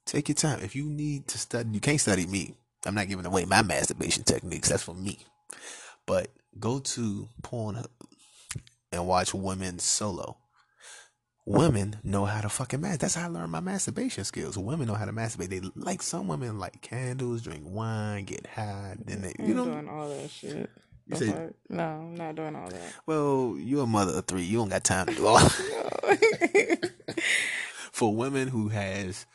Take 0.05 0.27
your 0.27 0.36
time. 0.36 0.60
If 0.62 0.75
you 0.75 0.86
need 0.86 1.27
to 1.29 1.38
study, 1.38 1.70
you 1.72 1.79
can't 1.79 2.01
study 2.01 2.25
me. 2.25 2.55
I'm 2.86 2.96
not 2.96 3.08
giving 3.08 3.25
away 3.25 3.46
my 3.46 3.62
masturbation 3.62 4.24
techniques. 4.24 4.70
That's 4.70 4.84
for 4.84 4.94
me. 4.94 5.20
But 6.05 6.27
go 6.60 6.79
to 6.79 7.29
Pornhub 7.41 7.88
and 8.91 9.08
watch 9.08 9.34
women 9.34 9.79
solo. 9.79 10.38
Women 11.48 11.98
know 12.04 12.25
how 12.25 12.42
to 12.42 12.50
fucking 12.50 12.80
masturbate. 12.80 12.98
That's 13.00 13.16
how 13.16 13.25
I 13.25 13.28
learned 13.28 13.52
my 13.52 13.60
masturbation 13.60 14.24
skills. 14.24 14.58
Women 14.58 14.88
know 14.88 14.96
how 14.96 15.06
to 15.06 15.14
masturbate. 15.14 15.50
They 15.50 15.62
like 15.75 16.02
some 16.02 16.28
women 16.28 16.58
like 16.58 16.82
candles, 16.82 17.44
drink 17.44 17.62
wine, 17.66 18.25
get 18.25 18.48
high. 18.48 18.96
Then 19.06 19.22
they, 19.22 19.34
you 19.40 19.52
I'm 19.52 19.56
know, 19.56 19.66
doing 19.66 19.88
all 19.88 20.10
that 20.10 20.30
shit. 20.32 20.56
You 20.56 20.68
The 21.10 21.16
say- 21.18 21.32
fuck? 21.32 21.52
no, 21.70 21.84
I'm 21.84 22.16
not 22.16 22.34
doing 22.36 22.56
all 22.56 22.68
that. 22.70 22.94
well, 23.06 23.56
you're 23.60 23.84
a 23.84 23.88
mother 23.88 24.18
of 24.18 24.25
three. 24.25 24.42
You 24.42 24.58
don't 24.58 24.70
got 24.70 24.84
time 24.84 25.06
to 25.06 25.14
do 25.14 25.28
all. 25.28 25.40
For 27.92 28.14
women 28.16 28.48
who 28.48 28.70
has 28.70 29.25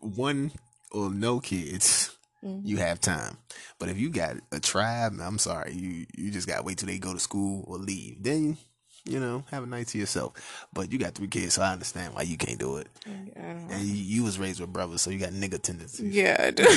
one 0.00 0.50
or 0.90 1.10
no 1.10 1.38
kids, 1.40 2.14
mm-hmm. 2.44 2.66
you 2.66 2.78
have 2.78 3.00
time. 3.00 3.38
But 3.78 3.88
if 3.88 3.98
you 3.98 4.10
got 4.10 4.36
a 4.52 4.58
tribe, 4.60 5.14
I'm 5.22 5.38
sorry, 5.38 5.74
you 5.74 6.06
you 6.16 6.30
just 6.30 6.46
gotta 6.48 6.62
wait 6.64 6.78
till 6.78 6.88
they 6.88 6.98
go 6.98 7.14
to 7.14 7.20
school 7.20 7.64
or 7.68 7.78
leave. 7.78 8.22
Then 8.22 8.58
you 9.04 9.20
know, 9.20 9.44
have 9.50 9.62
a 9.62 9.66
night 9.66 9.88
to 9.88 9.98
yourself. 9.98 10.66
But 10.72 10.90
you 10.92 10.98
got 10.98 11.14
three 11.14 11.28
kids, 11.28 11.54
so 11.54 11.62
I 11.62 11.72
understand 11.72 12.14
why 12.14 12.22
you 12.22 12.36
can't 12.36 12.58
do 12.58 12.76
it. 12.76 12.88
I 13.06 13.10
And 13.40 13.82
you, 13.82 13.94
you 13.94 14.24
was 14.24 14.38
raised 14.38 14.60
with 14.60 14.72
brothers, 14.72 15.02
so 15.02 15.10
you 15.10 15.18
got 15.18 15.30
nigga 15.30 15.60
tendencies. 15.60 16.14
Yeah, 16.14 16.36
I 16.38 16.50
do. 16.50 16.64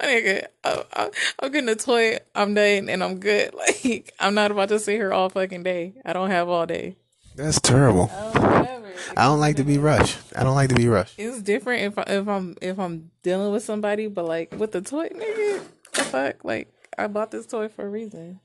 My 0.00 0.08
nigga, 0.08 0.46
I, 0.64 0.84
I, 0.92 1.10
I'm 1.38 1.52
getting 1.52 1.68
a 1.68 1.76
toy. 1.76 2.18
I'm 2.34 2.54
done, 2.54 2.88
and 2.88 3.02
I'm 3.02 3.18
good. 3.20 3.54
Like 3.84 4.14
I'm 4.18 4.34
not 4.34 4.50
about 4.50 4.68
to 4.68 4.78
sit 4.78 4.96
here 4.96 5.12
all 5.12 5.28
fucking 5.28 5.62
day. 5.62 5.94
I 6.04 6.12
don't 6.12 6.30
have 6.30 6.48
all 6.48 6.66
day. 6.66 6.96
That's 7.36 7.60
terrible. 7.60 8.10
Oh. 8.12 8.52
I 9.16 9.24
don't 9.24 9.40
like 9.40 9.56
to 9.56 9.64
be 9.64 9.78
rushed. 9.78 10.18
I 10.36 10.42
don't 10.42 10.54
like 10.54 10.68
to 10.70 10.74
be 10.74 10.88
rushed. 10.88 11.18
It's 11.18 11.42
different 11.42 11.82
if 11.82 11.98
I, 11.98 12.02
if 12.06 12.28
I'm 12.28 12.56
if 12.62 12.78
I'm 12.78 13.10
dealing 13.22 13.52
with 13.52 13.62
somebody, 13.62 14.06
but 14.06 14.24
like 14.24 14.54
with 14.56 14.72
the 14.72 14.80
toy, 14.80 15.08
nigga, 15.08 15.62
the 15.92 16.04
fuck, 16.04 16.44
like 16.44 16.72
I 16.96 17.06
bought 17.08 17.30
this 17.30 17.46
toy 17.46 17.68
for 17.68 17.86
a 17.86 17.88
reason. 17.88 18.40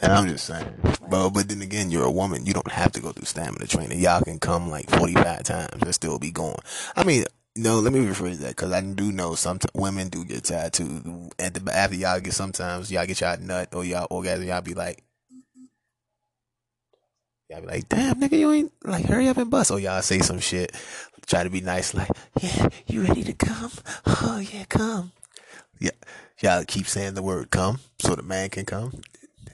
And 0.00 0.12
I'm 0.12 0.28
just 0.28 0.46
saying. 0.46 0.66
But 1.08 1.30
but 1.30 1.48
then 1.48 1.62
again, 1.62 1.90
you're 1.90 2.04
a 2.04 2.10
woman. 2.10 2.44
You 2.46 2.52
don't 2.52 2.70
have 2.70 2.92
to 2.92 3.00
go 3.00 3.12
through 3.12 3.24
stamina 3.24 3.66
training. 3.66 4.00
Y'all 4.00 4.22
can 4.22 4.38
come 4.38 4.70
like 4.70 4.90
45 4.90 5.42
times 5.42 5.82
and 5.82 5.94
still 5.94 6.18
be 6.18 6.30
going. 6.30 6.56
I 6.94 7.04
mean, 7.04 7.24
no, 7.56 7.80
let 7.80 7.92
me 7.92 8.00
rephrase 8.00 8.38
that 8.38 8.50
because 8.50 8.72
I 8.72 8.82
do 8.82 9.10
know 9.10 9.34
some 9.34 9.58
t- 9.58 9.68
women 9.74 10.08
do 10.08 10.24
get 10.24 10.44
tattooed. 10.44 11.32
At 11.38 11.54
the, 11.54 11.74
after 11.74 11.96
y'all 11.96 12.20
get 12.20 12.34
sometimes 12.34 12.92
y'all 12.92 13.06
get 13.06 13.20
y'all 13.20 13.38
nut 13.40 13.70
or 13.74 13.84
y'all 13.84 14.06
orgasm, 14.10 14.46
y'all 14.46 14.60
be 14.60 14.74
like, 14.74 15.02
y'all 17.48 17.62
be 17.62 17.66
like, 17.66 17.88
damn 17.88 18.20
nigga, 18.20 18.38
you 18.38 18.52
ain't 18.52 18.72
like 18.84 19.06
hurry 19.06 19.28
up 19.28 19.38
and 19.38 19.50
bust. 19.50 19.70
Or 19.70 19.80
y'all 19.80 20.02
say 20.02 20.18
some 20.18 20.40
shit, 20.40 20.72
try 21.26 21.44
to 21.44 21.50
be 21.50 21.62
nice, 21.62 21.94
like, 21.94 22.10
yeah, 22.42 22.68
you 22.86 23.02
ready 23.02 23.24
to 23.24 23.32
come? 23.32 23.72
Oh 24.06 24.38
yeah, 24.38 24.64
come. 24.68 25.12
Yeah, 25.80 25.90
y'all 26.42 26.64
keep 26.66 26.86
saying 26.86 27.14
the 27.14 27.22
word 27.22 27.50
come 27.50 27.80
so 27.98 28.14
the 28.14 28.22
man 28.22 28.50
can 28.50 28.66
come. 28.66 29.00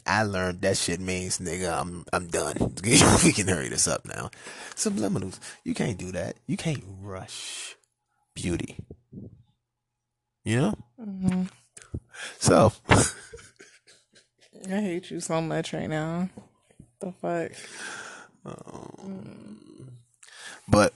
I 0.06 0.24
learned 0.24 0.62
that 0.62 0.76
shit 0.76 1.00
means 1.00 1.38
nigga, 1.38 1.80
I'm 1.80 2.04
I'm 2.12 2.28
done. 2.28 2.74
we 3.24 3.32
can 3.32 3.48
hurry 3.48 3.68
this 3.68 3.88
up 3.88 4.06
now. 4.06 4.30
Subliminals, 4.74 5.38
you 5.64 5.74
can't 5.74 5.98
do 5.98 6.12
that. 6.12 6.36
You 6.46 6.56
can't 6.56 6.82
rush 7.00 7.76
beauty. 8.34 8.78
You 10.44 10.56
know. 10.60 10.74
hmm 10.98 11.42
So 12.38 12.72
I 12.88 14.80
hate 14.80 15.10
you 15.10 15.20
so 15.20 15.40
much 15.40 15.72
right 15.72 15.88
now. 15.88 16.30
The 17.00 17.12
fuck. 17.12 17.52
But 20.68 20.94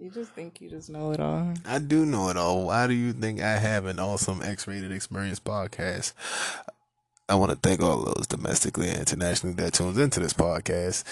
You 0.00 0.08
just 0.08 0.32
think 0.32 0.62
you 0.62 0.70
just 0.70 0.88
know 0.88 1.12
it 1.12 1.20
all. 1.20 1.52
I 1.66 1.78
do 1.78 2.06
know 2.06 2.30
it 2.30 2.36
all. 2.38 2.64
Why 2.64 2.86
do 2.86 2.94
you 2.94 3.12
think 3.12 3.42
I 3.42 3.58
have 3.58 3.84
an 3.84 3.98
awesome 3.98 4.40
X-rated 4.40 4.90
experience 4.92 5.38
podcast? 5.38 6.14
I 7.28 7.34
want 7.34 7.50
to 7.50 7.58
thank 7.58 7.82
all 7.82 8.04
those 8.04 8.26
domestically 8.26 8.88
and 8.88 9.00
internationally 9.00 9.54
that 9.56 9.74
tunes 9.74 9.98
into 9.98 10.18
this 10.20 10.32
podcast. 10.32 11.04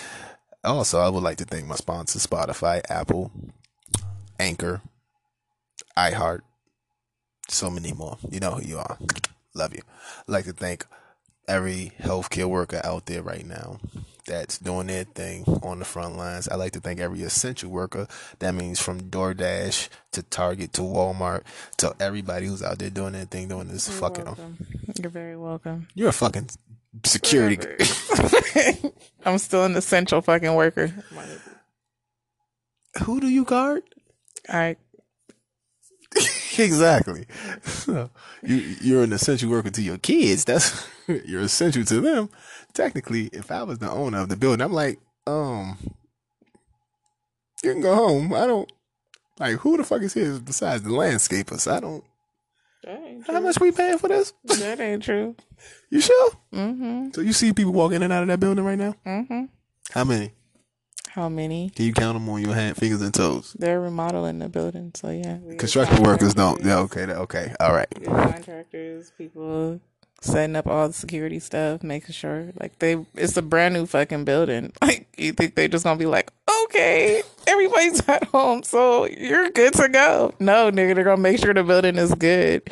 Also, 0.64 1.00
I 1.00 1.11
would 1.11 1.23
like 1.23 1.37
to 1.37 1.45
thank 1.45 1.66
my 1.66 1.75
sponsors: 1.75 2.26
Spotify, 2.26 2.80
Apple, 2.88 3.30
Anchor, 4.40 4.80
iHeart, 5.95 6.40
so 7.47 7.68
many 7.68 7.92
more. 7.92 8.16
You 8.30 8.40
know 8.40 8.52
who 8.52 8.66
you 8.66 8.78
are. 8.78 8.97
Love 9.54 9.75
you. 9.75 9.83
I'd 10.21 10.33
like 10.33 10.47
to 10.47 10.54
thank 10.54 10.87
every 11.47 11.92
healthcare 12.00 12.49
worker 12.49 12.80
out 12.83 13.04
there 13.04 13.23
right 13.23 13.45
now 13.45 13.80
that's 14.28 14.58
doing 14.58 14.87
their 14.87 15.04
thing 15.04 15.44
on 15.62 15.80
the 15.80 15.85
front 15.85 16.16
lines. 16.16 16.49
I'd 16.49 16.56
like 16.56 16.73
to 16.73 16.80
thank 16.80 17.00
every 17.00 17.23
essential 17.23 17.70
worker. 17.70 18.06
That 18.38 18.54
means 18.54 18.80
from 18.80 19.00
DoorDash 19.00 19.88
to 20.12 20.23
Target 20.23 20.73
to 20.75 20.82
Walmart 20.82 21.42
to 21.78 21.94
everybody 21.99 22.47
who's 22.47 22.62
out 22.62 22.78
there 22.78 22.90
doing 22.90 23.14
their 23.14 23.25
thing, 23.25 23.49
doing 23.49 23.68
this 23.68 23.88
You're 23.88 23.99
fucking. 23.99 24.25
welcome. 24.26 24.66
You're 25.00 25.11
very 25.11 25.37
welcome. 25.37 25.88
You're 25.94 26.11
a 26.11 26.12
fucking 26.12 26.50
security. 27.04 27.58
I'm 29.25 29.38
still 29.38 29.64
an 29.64 29.76
essential 29.76 30.20
fucking 30.20 30.54
worker. 30.54 30.88
Who 33.04 33.20
do 33.20 33.28
you 33.28 33.44
guard? 33.44 33.82
I 34.49 34.76
exactly. 36.58 37.26
So 37.64 38.11
you 38.42 38.56
you're 38.80 39.04
an 39.04 39.12
essential 39.12 39.50
worker 39.50 39.70
to 39.70 39.82
your 39.82 39.99
kids. 39.99 40.44
That's 40.44 40.87
you're 41.26 41.42
essential 41.42 41.84
to 41.84 42.00
them. 42.00 42.30
Technically, 42.74 43.30
if 43.32 43.50
I 43.50 43.62
was 43.62 43.78
the 43.78 43.90
owner 43.90 44.20
of 44.20 44.28
the 44.28 44.36
building, 44.36 44.60
I'm 44.60 44.72
like, 44.72 44.98
um, 45.26 45.78
you 47.62 47.72
can 47.72 47.80
go 47.80 47.94
home. 47.94 48.32
I 48.34 48.46
don't 48.46 48.70
like 49.38 49.56
who 49.56 49.76
the 49.76 49.84
fuck 49.84 50.02
is 50.02 50.14
here 50.14 50.38
besides 50.38 50.82
the 50.82 50.90
landscapers. 50.90 51.70
I 51.70 51.80
don't. 51.80 52.04
How 53.26 53.40
much 53.40 53.60
we 53.60 53.72
paying 53.72 53.98
for 53.98 54.08
this? 54.08 54.32
That 54.44 54.80
ain't 54.80 55.02
true. 55.02 55.34
You 55.90 56.00
sure? 56.00 56.30
Mm-hmm. 56.54 57.08
So 57.12 57.20
you 57.20 57.32
see 57.32 57.52
people 57.52 57.72
walking 57.72 57.96
in 57.96 58.02
and 58.04 58.12
out 58.12 58.22
of 58.22 58.28
that 58.28 58.40
building 58.40 58.64
right 58.64 58.78
now? 58.78 58.94
Mm-hmm. 59.04 59.44
How 59.92 60.04
many? 60.04 60.32
How 61.10 61.28
many? 61.28 61.70
Can 61.70 61.86
you 61.86 61.92
count 61.92 62.14
them 62.14 62.28
on 62.28 62.40
your 62.40 62.54
hand, 62.54 62.76
fingers, 62.76 63.02
and 63.02 63.12
toes? 63.12 63.56
They're 63.58 63.80
remodeling 63.80 64.38
the 64.38 64.48
building, 64.48 64.92
so 64.94 65.10
yeah. 65.10 65.38
Construction 65.58 66.02
workers 66.02 66.34
don't. 66.34 66.64
Yeah, 66.64 66.78
okay, 66.80 67.02
okay, 67.02 67.54
all 67.58 67.72
right. 67.72 67.88
Contractors, 68.04 69.12
people 69.18 69.80
setting 70.20 70.56
up 70.56 70.66
all 70.66 70.88
the 70.88 70.94
security 70.94 71.38
stuff, 71.38 71.82
making 71.82 72.12
sure 72.12 72.50
like 72.60 72.78
they 72.80 73.04
it's 73.14 73.37
a 73.37 73.42
brand 73.42 73.75
new 73.75 73.87
fucking 73.87 74.25
building. 74.25 74.72
Like 74.82 75.06
you 75.16 75.32
think 75.32 75.54
they 75.54 75.68
just 75.68 75.84
gonna 75.84 75.98
be 75.98 76.06
like, 76.06 76.30
okay, 76.64 77.22
everybody's 77.46 78.06
at 78.08 78.25
home, 78.25 78.62
so 78.62 79.06
you're 79.06 79.50
good 79.50 79.72
to 79.75 79.88
go. 79.88 80.32
No, 80.40 80.70
nigga, 80.70 80.94
they're 80.94 81.04
gonna 81.04 81.16
make 81.20 81.38
sure 81.40 81.52
the 81.54 81.62
building 81.64 81.96
is 81.96 82.14
good. 82.14 82.62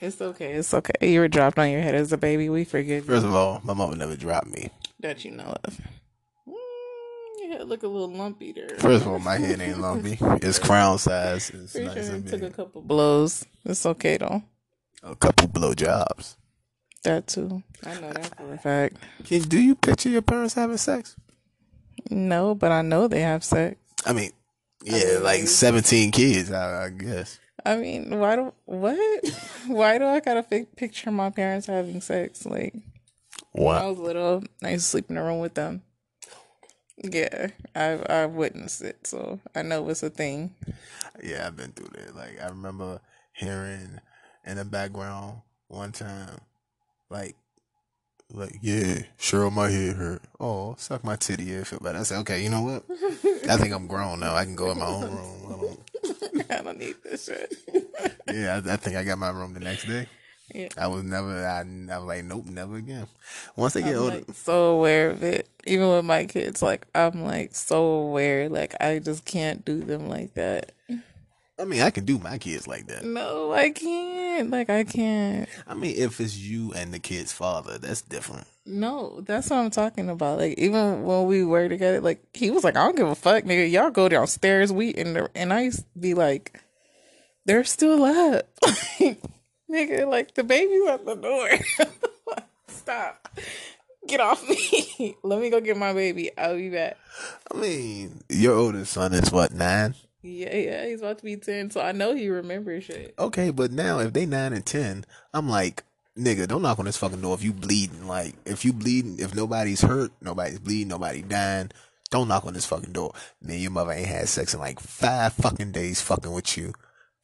It's 0.00 0.20
okay. 0.20 0.52
It's 0.52 0.74
okay. 0.74 0.92
You 1.12 1.20
were 1.20 1.28
dropped 1.28 1.58
on 1.58 1.70
your 1.70 1.80
head 1.80 1.94
as 1.94 2.12
a 2.12 2.18
baby. 2.18 2.50
We 2.50 2.64
forgive 2.64 3.04
you 3.06 3.10
First 3.14 3.24
of 3.24 3.34
all, 3.34 3.60
my 3.64 3.72
mama 3.72 3.96
never 3.96 4.16
dropped 4.16 4.48
me. 4.48 4.68
that 5.00 5.24
you 5.24 5.30
know 5.30 5.54
of. 5.64 5.80
Mm, 6.46 6.52
your 7.40 7.48
head 7.52 7.68
look 7.68 7.82
a 7.84 7.88
little 7.88 8.12
lumpy 8.12 8.52
there. 8.52 8.68
First 8.78 9.06
of 9.06 9.08
all, 9.08 9.18
my 9.18 9.38
head 9.38 9.60
ain't 9.60 9.80
lumpy. 9.80 10.18
It's 10.42 10.58
crown 10.58 10.98
size. 10.98 11.48
It's 11.50 11.72
Pretty 11.72 11.86
nice 11.86 12.06
sure 12.06 12.16
you 12.16 12.22
took 12.22 12.42
a 12.42 12.50
couple 12.50 12.82
blows. 12.82 13.46
It's 13.64 13.86
okay 13.86 14.18
though. 14.18 14.42
A 15.04 15.14
couple 15.14 15.48
blow 15.48 15.74
jobs. 15.74 16.36
That 17.04 17.26
too. 17.26 17.62
I 17.84 18.00
know 18.00 18.10
that 18.12 18.36
for 18.36 18.54
a 18.54 18.58
fact. 18.58 18.96
Can, 19.24 19.42
do 19.42 19.60
you 19.60 19.74
picture 19.74 20.08
your 20.08 20.22
parents 20.22 20.54
having 20.54 20.78
sex? 20.78 21.14
No, 22.10 22.54
but 22.54 22.72
I 22.72 22.80
know 22.82 23.06
they 23.06 23.20
have 23.20 23.44
sex. 23.44 23.76
I 24.06 24.14
mean, 24.14 24.30
yeah, 24.82 25.18
like 25.20 25.40
mean- 25.40 25.46
17 25.46 26.10
kids, 26.10 26.50
I, 26.50 26.86
I 26.86 26.88
guess. 26.88 27.38
I 27.66 27.76
mean, 27.76 28.18
why 28.18 28.36
do 28.36 28.52
what? 28.64 28.98
why 29.66 29.98
do 29.98 30.06
I 30.06 30.20
gotta 30.20 30.42
fi- 30.42 30.66
picture 30.76 31.10
my 31.10 31.30
parents 31.30 31.66
having 31.66 32.00
sex? 32.00 32.44
Like 32.46 32.74
when 33.52 33.76
I 33.76 33.86
was 33.86 33.98
little, 33.98 34.42
I 34.62 34.70
used 34.70 34.84
to 34.86 34.90
sleep 34.90 35.10
in 35.10 35.16
a 35.18 35.24
room 35.24 35.40
with 35.40 35.54
them. 35.54 35.82
Yeah, 37.02 37.48
I've 37.74 38.04
I've 38.08 38.30
witnessed 38.32 38.82
it, 38.82 39.06
so 39.06 39.40
I 39.54 39.62
know 39.62 39.88
it's 39.88 40.02
a 40.02 40.10
thing. 40.10 40.54
Yeah, 41.22 41.46
I've 41.46 41.56
been 41.56 41.72
through 41.72 41.88
that. 41.94 42.14
Like, 42.14 42.40
I 42.42 42.48
remember 42.48 43.00
hearing 43.32 44.00
in 44.46 44.56
the 44.56 44.64
background 44.64 45.38
one 45.68 45.92
time, 45.92 46.40
like, 47.10 47.36
like, 48.32 48.56
yeah, 48.62 49.02
Cheryl, 49.18 49.52
my 49.52 49.70
head 49.70 49.96
hurt. 49.96 50.22
Oh, 50.40 50.74
suck 50.78 51.04
my 51.04 51.16
titty. 51.16 51.44
Yeah, 51.44 51.64
feel 51.64 51.78
better. 51.80 51.98
I 51.98 52.02
said, 52.02 52.18
okay, 52.20 52.42
you 52.42 52.48
know 52.50 52.62
what? 52.62 52.84
I 53.48 53.56
think 53.56 53.72
I'm 53.74 53.86
grown 53.86 54.20
now. 54.20 54.34
I 54.34 54.44
can 54.44 54.56
go 54.56 54.70
in 54.72 54.78
my 54.78 54.86
own 54.86 55.02
room. 55.10 55.44
I 55.46 55.50
don't- 55.50 55.80
I 56.50 56.62
don't 56.62 56.78
need 56.78 56.96
this 57.02 57.26
shit. 57.26 57.54
Yeah, 58.32 58.60
I, 58.66 58.72
I 58.72 58.76
think 58.76 58.96
I 58.96 59.04
got 59.04 59.18
my 59.18 59.28
room 59.30 59.52
the 59.54 59.60
next 59.60 59.84
day. 59.86 60.08
Yeah. 60.52 60.68
I 60.78 60.86
was 60.88 61.04
never. 61.04 61.46
I, 61.46 61.60
I 61.60 61.98
was 61.98 62.06
like, 62.06 62.24
nope, 62.24 62.46
never 62.46 62.76
again. 62.76 63.06
Once 63.54 63.76
I 63.76 63.82
get 63.82 63.94
I'm 63.94 64.02
older, 64.02 64.16
like 64.16 64.32
so 64.34 64.72
aware 64.76 65.10
of 65.10 65.22
it. 65.22 65.48
Even 65.66 65.88
with 65.90 66.04
my 66.04 66.24
kids, 66.24 66.62
like 66.62 66.86
I'm 66.94 67.22
like 67.22 67.54
so 67.54 67.84
aware. 67.84 68.48
Like 68.48 68.74
I 68.80 68.98
just 68.98 69.24
can't 69.24 69.64
do 69.64 69.80
them 69.82 70.08
like 70.08 70.34
that. 70.34 70.72
I 71.58 71.64
mean, 71.64 71.82
I 71.82 71.90
can 71.90 72.04
do 72.04 72.18
my 72.18 72.38
kids 72.38 72.66
like 72.66 72.88
that. 72.88 73.04
No, 73.04 73.52
I 73.52 73.70
can't. 73.70 74.50
Like 74.50 74.70
I 74.70 74.82
can't. 74.82 75.48
I 75.66 75.74
mean, 75.74 75.94
if 75.96 76.20
it's 76.20 76.36
you 76.36 76.72
and 76.72 76.92
the 76.92 76.98
kid's 76.98 77.32
father, 77.32 77.78
that's 77.78 78.02
different. 78.02 78.46
No, 78.66 79.20
that's 79.20 79.50
what 79.50 79.58
I'm 79.58 79.70
talking 79.70 80.08
about. 80.08 80.38
Like 80.38 80.58
even 80.58 81.04
when 81.04 81.26
we 81.26 81.44
were 81.44 81.68
together, 81.68 82.00
like 82.00 82.24
he 82.34 82.50
was 82.50 82.64
like, 82.64 82.76
"I 82.76 82.84
don't 82.84 82.96
give 82.96 83.06
a 83.06 83.14
fuck, 83.14 83.44
nigga. 83.44 83.70
Y'all 83.70 83.90
go 83.90 84.08
downstairs. 84.08 84.72
We 84.72 84.88
in 84.88 85.12
there." 85.12 85.30
And 85.34 85.52
I 85.52 85.62
used 85.62 85.80
to 85.80 85.98
be 85.98 86.14
like, 86.14 86.60
"They're 87.44 87.62
still 87.62 88.02
up, 88.02 88.48
nigga. 89.70 90.08
Like 90.08 90.34
the 90.34 90.42
baby's 90.42 90.88
at 90.88 91.06
the 91.06 91.14
door. 91.14 91.50
Stop. 92.66 93.28
Get 94.08 94.20
off 94.20 94.46
me. 94.48 95.16
Let 95.22 95.40
me 95.40 95.50
go 95.50 95.60
get 95.60 95.76
my 95.76 95.92
baby. 95.92 96.36
I'll 96.36 96.56
be 96.56 96.70
back." 96.70 96.96
I 97.52 97.56
mean, 97.56 98.22
your 98.28 98.56
oldest 98.56 98.92
son 98.92 99.14
is 99.14 99.30
what 99.30 99.52
nine? 99.52 99.94
Yeah, 100.24 100.56
yeah. 100.56 100.86
He's 100.86 101.00
about 101.02 101.18
to 101.18 101.24
be 101.24 101.36
ten, 101.36 101.70
so 101.70 101.80
I 101.82 101.92
know 101.92 102.14
he 102.14 102.28
remembers 102.28 102.84
shit. 102.84 103.14
Okay, 103.18 103.50
but 103.50 103.70
now 103.72 103.98
if 103.98 104.12
they 104.14 104.24
nine 104.26 104.52
and 104.54 104.64
ten, 104.64 105.04
I'm 105.34 105.48
like, 105.48 105.84
nigga, 106.18 106.48
don't 106.48 106.62
knock 106.62 106.78
on 106.78 106.86
this 106.86 106.96
fucking 106.96 107.20
door 107.20 107.34
if 107.34 107.42
you 107.44 107.52
bleeding. 107.52 108.06
Like, 108.08 108.34
if 108.46 108.64
you 108.64 108.72
bleeding, 108.72 109.18
if 109.18 109.34
nobody's 109.34 109.82
hurt, 109.82 110.12
nobody's 110.22 110.58
bleeding, 110.58 110.88
nobody 110.88 111.20
dying, 111.22 111.70
Don't 112.10 112.28
knock 112.28 112.46
on 112.46 112.54
this 112.54 112.64
fucking 112.66 112.92
door. 112.92 113.12
Man, 113.42 113.58
your 113.60 113.70
mother 113.70 113.92
ain't 113.92 114.06
had 114.08 114.28
sex 114.28 114.54
in 114.54 114.60
like 114.60 114.80
five 114.80 115.34
fucking 115.34 115.72
days 115.72 116.00
fucking 116.00 116.32
with 116.32 116.56
you. 116.56 116.72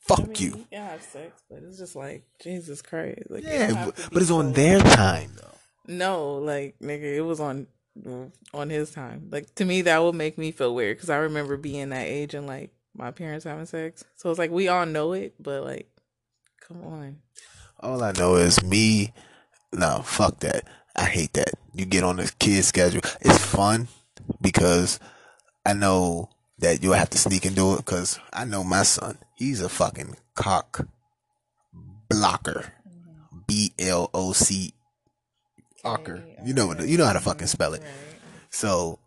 Fuck 0.00 0.21
I 0.21 0.25
mean, 0.25 0.35
you. 0.38 0.50
Can 0.71 0.83
have 0.83 1.02
sex, 1.02 1.42
but 1.49 1.61
it's 1.62 1.78
just 1.78 1.97
like 1.97 2.25
Jesus 2.42 2.83
Christ. 2.83 3.30
Like, 3.30 3.45
Yeah, 3.45 3.87
but, 3.87 4.09
but 4.12 4.21
it's 4.23 4.30
on 4.30 4.49
so- 4.49 4.52
their 4.61 4.78
time 4.80 5.30
though. 5.37 5.47
No, 5.87 6.35
like 6.37 6.76
nigga, 6.83 7.16
it 7.16 7.23
was 7.23 7.40
on 7.40 7.66
on 8.52 8.71
his 8.71 8.90
time. 8.90 9.28
Like 9.30 9.54
to 9.57 9.64
me, 9.64 9.83
that 9.83 10.02
would 10.02 10.14
make 10.14 10.37
me 10.38 10.52
feel 10.52 10.75
weird 10.75 10.97
because 10.99 11.11
I 11.11 11.16
remember 11.16 11.57
being 11.57 11.88
that 11.90 12.07
age 12.07 12.35
and 12.35 12.47
like 12.47 12.71
my 12.94 13.11
parents 13.11 13.44
having 13.44 13.66
sex. 13.66 14.04
So 14.16 14.30
it's 14.30 14.38
like 14.38 14.50
we 14.50 14.68
all 14.68 14.87
know 14.87 15.12
it, 15.12 15.35
but 15.40 15.64
like, 15.64 15.88
come 16.61 16.82
on. 16.85 17.18
All 17.80 18.02
I 18.02 18.12
know 18.12 18.37
is 18.37 18.62
me. 18.62 19.12
No, 19.73 20.02
fuck 20.04 20.40
that. 20.40 20.64
I 20.97 21.04
hate 21.04 21.32
that. 21.35 21.54
You 21.73 21.85
get 21.85 22.04
on 22.04 22.16
the 22.16 22.30
kid 22.38 22.64
schedule. 22.64 23.00
It's 23.20 23.38
fun 23.44 23.88
because 24.40 24.99
I 25.64 25.73
know 25.73 26.28
that 26.59 26.82
you'll 26.82 26.94
have 26.94 27.11
to 27.11 27.18
sneak 27.18 27.44
and 27.47 27.56
do 27.56 27.75
it 27.75 27.78
because 27.78 28.18
I 28.32 28.44
know 28.44 28.64
my 28.64 28.82
son. 28.82 29.18
He's 29.37 29.61
a 29.62 29.68
fucking 29.68 30.16
cock 30.35 30.87
blocker. 32.09 32.73
B 33.47 33.73
L 33.78 34.11
O 34.12 34.32
C 34.32 34.75
blocker. 35.82 36.23
You 36.44 36.52
know 36.54 36.66
what? 36.66 36.87
You 36.87 36.99
know 36.99 37.06
how 37.06 37.12
to 37.14 37.20
fucking 37.20 37.47
spell 37.47 37.75
it. 37.75 37.82
So 38.50 38.99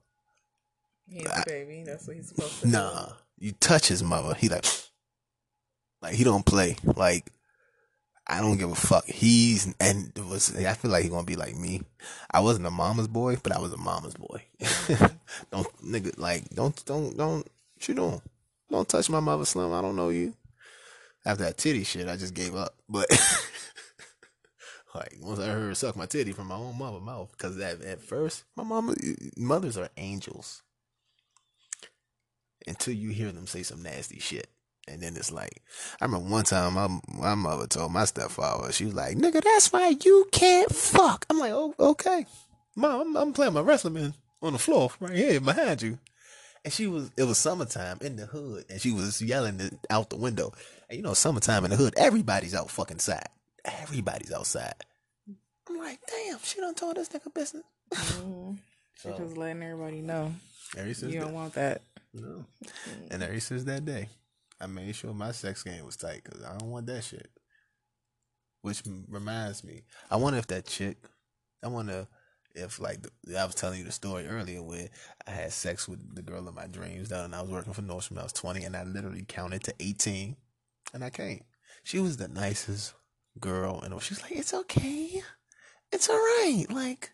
He's 1.07 1.25
a 1.25 1.43
baby. 1.45 1.83
That's 1.85 2.07
what 2.07 2.15
he's 2.15 2.29
supposed 2.29 2.61
to. 2.61 2.67
nah, 2.67 3.09
you 3.43 3.51
touch 3.59 3.89
his 3.89 4.01
mother. 4.01 4.33
He 4.35 4.47
like, 4.47 4.65
like 6.01 6.15
he 6.15 6.23
don't 6.23 6.45
play. 6.45 6.77
Like 6.83 7.29
I 8.25 8.39
don't 8.39 8.57
give 8.57 8.71
a 8.71 8.75
fuck. 8.75 9.05
He's 9.05 9.75
and 9.81 10.13
was. 10.29 10.55
I 10.55 10.73
feel 10.73 10.91
like 10.91 11.03
he 11.03 11.09
gonna 11.09 11.25
be 11.25 11.35
like 11.35 11.55
me. 11.57 11.81
I 12.31 12.39
wasn't 12.39 12.67
a 12.67 12.71
mama's 12.71 13.09
boy, 13.09 13.37
but 13.43 13.51
I 13.51 13.59
was 13.59 13.73
a 13.73 13.77
mama's 13.77 14.13
boy. 14.13 14.43
don't 15.51 15.67
nigga 15.83 16.17
like 16.17 16.49
don't 16.51 16.83
don't 16.85 17.17
don't. 17.17 17.45
What 17.75 17.87
you 17.87 17.95
doing? 17.95 18.21
Don't 18.71 18.87
touch 18.87 19.09
my 19.09 19.19
mother, 19.19 19.43
Slim. 19.43 19.73
I 19.73 19.81
don't 19.81 19.97
know 19.97 20.09
you. 20.09 20.33
After 21.25 21.43
that 21.43 21.57
titty 21.57 21.83
shit, 21.83 22.07
I 22.07 22.15
just 22.15 22.33
gave 22.33 22.55
up. 22.55 22.75
But 22.87 23.09
like 24.95 25.17
once 25.21 25.39
I 25.39 25.47
heard 25.47 25.67
her 25.67 25.75
suck 25.75 25.97
my 25.97 26.05
titty 26.05 26.31
from 26.31 26.47
my 26.47 26.55
own 26.55 26.77
mother 26.77 27.01
mouth, 27.01 27.29
because 27.33 27.59
at 27.59 27.81
at 27.81 28.01
first 28.01 28.45
my 28.55 28.63
mama 28.63 28.95
mothers 29.35 29.77
are 29.77 29.89
angels 29.97 30.61
until 32.67 32.93
you 32.93 33.09
hear 33.09 33.31
them 33.31 33.47
say 33.47 33.63
some 33.63 33.81
nasty 33.83 34.19
shit. 34.19 34.47
And 34.87 35.01
then 35.01 35.15
it's 35.15 35.31
like, 35.31 35.61
I 36.01 36.05
remember 36.05 36.29
one 36.29 36.43
time 36.43 36.73
my 36.73 36.99
my 37.07 37.35
mother 37.35 37.67
told 37.67 37.93
my 37.93 38.03
stepfather, 38.05 38.71
she 38.73 38.83
was 38.85 38.93
like, 38.93 39.15
"Nigga, 39.17 39.41
that's 39.41 39.71
why 39.71 39.95
you 40.03 40.27
can't 40.31 40.69
fuck." 40.73 41.25
I'm 41.29 41.39
like, 41.39 41.53
"Oh, 41.53 41.73
okay, 41.79 42.25
mom, 42.75 43.01
I'm, 43.01 43.15
I'm 43.17 43.33
playing 43.33 43.53
my 43.53 43.61
wrestling 43.61 43.93
man 43.93 44.13
on 44.41 44.51
the 44.53 44.59
floor 44.59 44.91
right 44.99 45.15
here 45.15 45.39
behind 45.39 45.81
you." 45.81 45.99
And 46.65 46.73
she 46.73 46.87
was, 46.87 47.11
it 47.17 47.23
was 47.23 47.37
summertime 47.37 47.97
in 48.01 48.17
the 48.17 48.25
hood, 48.25 48.65
and 48.69 48.81
she 48.81 48.91
was 48.91 49.21
yelling 49.21 49.79
out 49.89 50.09
the 50.09 50.17
window. 50.17 50.51
And 50.89 50.97
you 50.97 51.03
know, 51.03 51.13
summertime 51.13 51.63
in 51.63 51.71
the 51.71 51.77
hood, 51.77 51.93
everybody's 51.97 52.53
out 52.55 52.69
fucking 52.69 52.99
side. 52.99 53.27
Everybody's 53.63 54.33
outside. 54.33 54.75
I'm 55.69 55.77
like, 55.77 55.99
damn, 56.09 56.39
she 56.43 56.59
done 56.59 56.75
told 56.75 56.97
this 56.97 57.07
nigga 57.09 57.33
business. 57.33 57.63
Mhm. 57.93 58.57
She 58.95 59.09
So- 59.09 59.17
just 59.17 59.37
letting 59.37 59.63
everybody 59.63 60.01
know 60.01 60.33
you 60.77 61.19
don't 61.19 61.33
want 61.33 61.53
that. 61.53 61.81
And 62.13 63.23
ever 63.23 63.39
since 63.39 63.63
that 63.63 63.85
day, 63.85 64.09
I 64.59 64.67
made 64.67 64.95
sure 64.95 65.13
my 65.13 65.31
sex 65.31 65.63
game 65.63 65.85
was 65.85 65.97
tight 65.97 66.21
because 66.23 66.43
I 66.43 66.57
don't 66.57 66.69
want 66.69 66.85
that 66.87 67.03
shit. 67.03 67.29
Which 68.61 68.83
reminds 69.09 69.63
me, 69.63 69.83
I 70.09 70.15
wonder 70.15 70.39
if 70.39 70.47
that 70.47 70.65
chick, 70.65 70.97
I 71.63 71.67
wonder 71.67 72.07
if 72.55 72.79
like 72.79 72.99
the, 73.23 73.39
I 73.39 73.45
was 73.45 73.55
telling 73.55 73.79
you 73.79 73.85
the 73.85 73.91
story 73.91 74.27
earlier 74.27 74.61
where 74.61 74.89
I 75.27 75.31
had 75.31 75.51
sex 75.51 75.87
with 75.87 76.15
the 76.15 76.21
girl 76.21 76.47
of 76.47 76.55
my 76.55 76.67
dreams 76.67 77.09
down 77.09 77.25
and 77.25 77.35
I 77.35 77.41
was 77.41 77.49
working 77.49 77.73
for 77.73 77.81
Nordstrom. 77.81 78.19
I 78.19 78.23
was 78.23 78.33
twenty 78.33 78.63
and 78.63 78.77
I 78.77 78.83
literally 78.83 79.25
counted 79.27 79.63
to 79.63 79.73
eighteen, 79.79 80.37
and 80.93 81.03
I 81.03 81.09
came. 81.09 81.43
She 81.83 81.99
was 81.99 82.17
the 82.17 82.27
nicest 82.27 82.93
girl, 83.39 83.81
and 83.81 83.99
she 84.01 84.13
was 84.13 84.21
like, 84.21 84.33
"It's 84.33 84.53
okay, 84.53 85.23
it's 85.91 86.09
all 86.09 86.15
right." 86.15 86.65
Like 86.69 87.11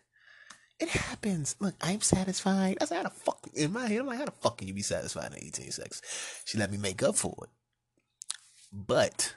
it 0.80 0.88
happens. 0.88 1.56
Look, 1.60 1.74
I'm 1.80 2.00
satisfied. 2.00 2.78
I 2.80 2.84
said, 2.86 2.96
how 2.96 3.02
the 3.04 3.10
fuck 3.10 3.46
in 3.54 3.72
my 3.72 3.86
head? 3.86 4.00
I'm 4.00 4.06
like, 4.06 4.18
how 4.18 4.24
the 4.24 4.30
fuck 4.30 4.58
can 4.58 4.68
you 4.68 4.74
be 4.74 4.82
satisfied 4.82 5.32
in 5.32 5.44
18 5.44 5.70
sex? 5.70 6.42
She 6.44 6.58
let 6.58 6.70
me 6.70 6.78
make 6.78 7.02
up 7.02 7.16
for 7.16 7.36
it. 7.42 7.50
But 8.72 9.34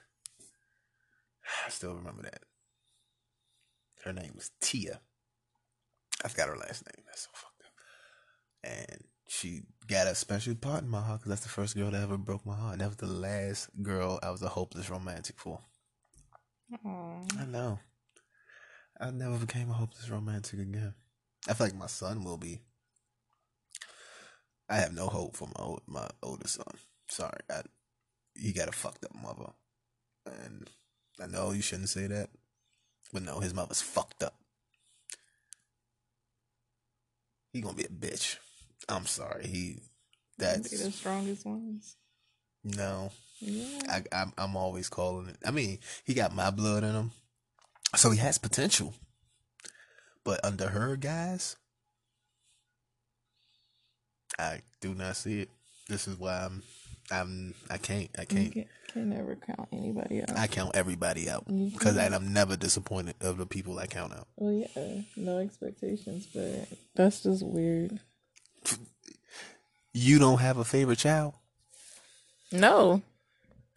I 1.65 1.69
still 1.69 1.95
remember 1.95 2.23
that. 2.23 2.43
Her 4.03 4.13
name 4.13 4.31
was 4.35 4.51
Tia. 4.61 4.99
I 6.23 6.27
forgot 6.27 6.49
her 6.49 6.57
last 6.57 6.85
name. 6.85 7.05
That's 7.05 7.23
so 7.23 7.29
fucked 7.33 7.63
up. 7.65 7.73
And 8.63 9.03
she 9.27 9.63
got 9.87 10.07
a 10.07 10.15
special 10.15 10.55
part 10.55 10.83
in 10.83 10.89
my 10.89 11.01
heart 11.01 11.21
because 11.21 11.29
that's 11.31 11.43
the 11.43 11.49
first 11.49 11.75
girl 11.75 11.91
that 11.91 12.03
ever 12.03 12.17
broke 12.17 12.45
my 12.45 12.55
heart. 12.55 12.79
That 12.79 12.87
was 12.87 12.97
the 12.97 13.07
last 13.07 13.69
girl 13.81 14.19
I 14.21 14.31
was 14.31 14.41
a 14.41 14.49
hopeless 14.49 14.89
romantic 14.89 15.37
for. 15.39 15.59
Aw. 16.85 17.21
I 17.39 17.45
know. 17.45 17.79
I 18.99 19.11
never 19.11 19.37
became 19.37 19.69
a 19.69 19.73
hopeless 19.73 20.09
romantic 20.09 20.59
again. 20.59 20.93
I 21.47 21.53
feel 21.53 21.67
like 21.67 21.75
my 21.75 21.87
son 21.87 22.23
will 22.23 22.37
be. 22.37 22.59
I 24.69 24.77
have 24.77 24.93
no 24.93 25.07
hope 25.07 25.35
for 25.35 25.47
my 25.47 25.63
old, 25.63 25.81
my 25.87 26.07
oldest 26.21 26.55
son. 26.55 26.75
Sorry, 27.09 27.37
I, 27.49 27.61
he 28.35 28.53
got 28.53 28.69
a 28.69 28.71
fucked 28.71 29.05
up 29.05 29.13
mother, 29.13 29.51
and 30.25 30.69
I 31.21 31.27
know 31.27 31.51
you 31.51 31.61
shouldn't 31.61 31.89
say 31.89 32.07
that, 32.07 32.29
but 33.11 33.23
no, 33.23 33.39
his 33.39 33.53
mother's 33.53 33.81
fucked 33.81 34.23
up. 34.23 34.35
He 37.51 37.61
gonna 37.61 37.75
be 37.75 37.83
a 37.83 37.87
bitch. 37.89 38.37
I'm 38.89 39.05
sorry. 39.05 39.45
He 39.47 39.73
Be 39.73 39.79
that's 40.37 40.69
the 40.83 40.91
strongest 40.91 41.45
ones. 41.45 41.95
no. 42.63 43.11
Yeah. 43.39 43.81
I, 43.89 44.21
I'm 44.21 44.33
I'm 44.37 44.55
always 44.55 44.87
calling 44.89 45.27
it. 45.27 45.37
I 45.45 45.51
mean, 45.51 45.79
he 46.05 46.13
got 46.13 46.33
my 46.33 46.49
blood 46.49 46.83
in 46.83 46.91
him, 46.95 47.11
so 47.95 48.09
he 48.11 48.17
has 48.19 48.37
potential. 48.37 48.93
But 50.23 50.43
under 50.43 50.69
her 50.69 50.95
guys, 50.95 51.57
I 54.39 54.61
do 54.81 54.93
not 54.93 55.15
see 55.15 55.41
it. 55.41 55.49
This 55.89 56.07
is 56.07 56.17
why 56.17 56.45
I'm 56.45 56.63
I'm 57.11 57.53
I 57.69 57.77
can't 57.77 58.09
I 58.17 58.25
can't 58.25 58.51
can, 58.53 58.65
can 58.91 59.09
never 59.09 59.35
count 59.35 59.67
anybody 59.71 60.21
out. 60.21 60.37
I 60.37 60.47
count 60.47 60.75
everybody 60.75 61.29
out 61.29 61.45
because. 61.45 61.97
I'm 61.97 62.33
never 62.33 62.55
disappointed 62.55 63.15
of 63.21 63.37
the 63.37 63.45
people 63.45 63.79
I 63.79 63.87
count 63.87 64.13
out. 64.13 64.27
Well, 64.37 64.53
yeah, 64.53 65.01
no 65.15 65.39
expectations, 65.39 66.27
but 66.33 66.67
that's 66.95 67.23
just 67.23 67.45
weird. 67.45 67.99
You 69.93 70.19
don't 70.19 70.39
have 70.39 70.57
a 70.57 70.63
favorite 70.63 70.99
child. 70.99 71.33
No, 72.51 73.01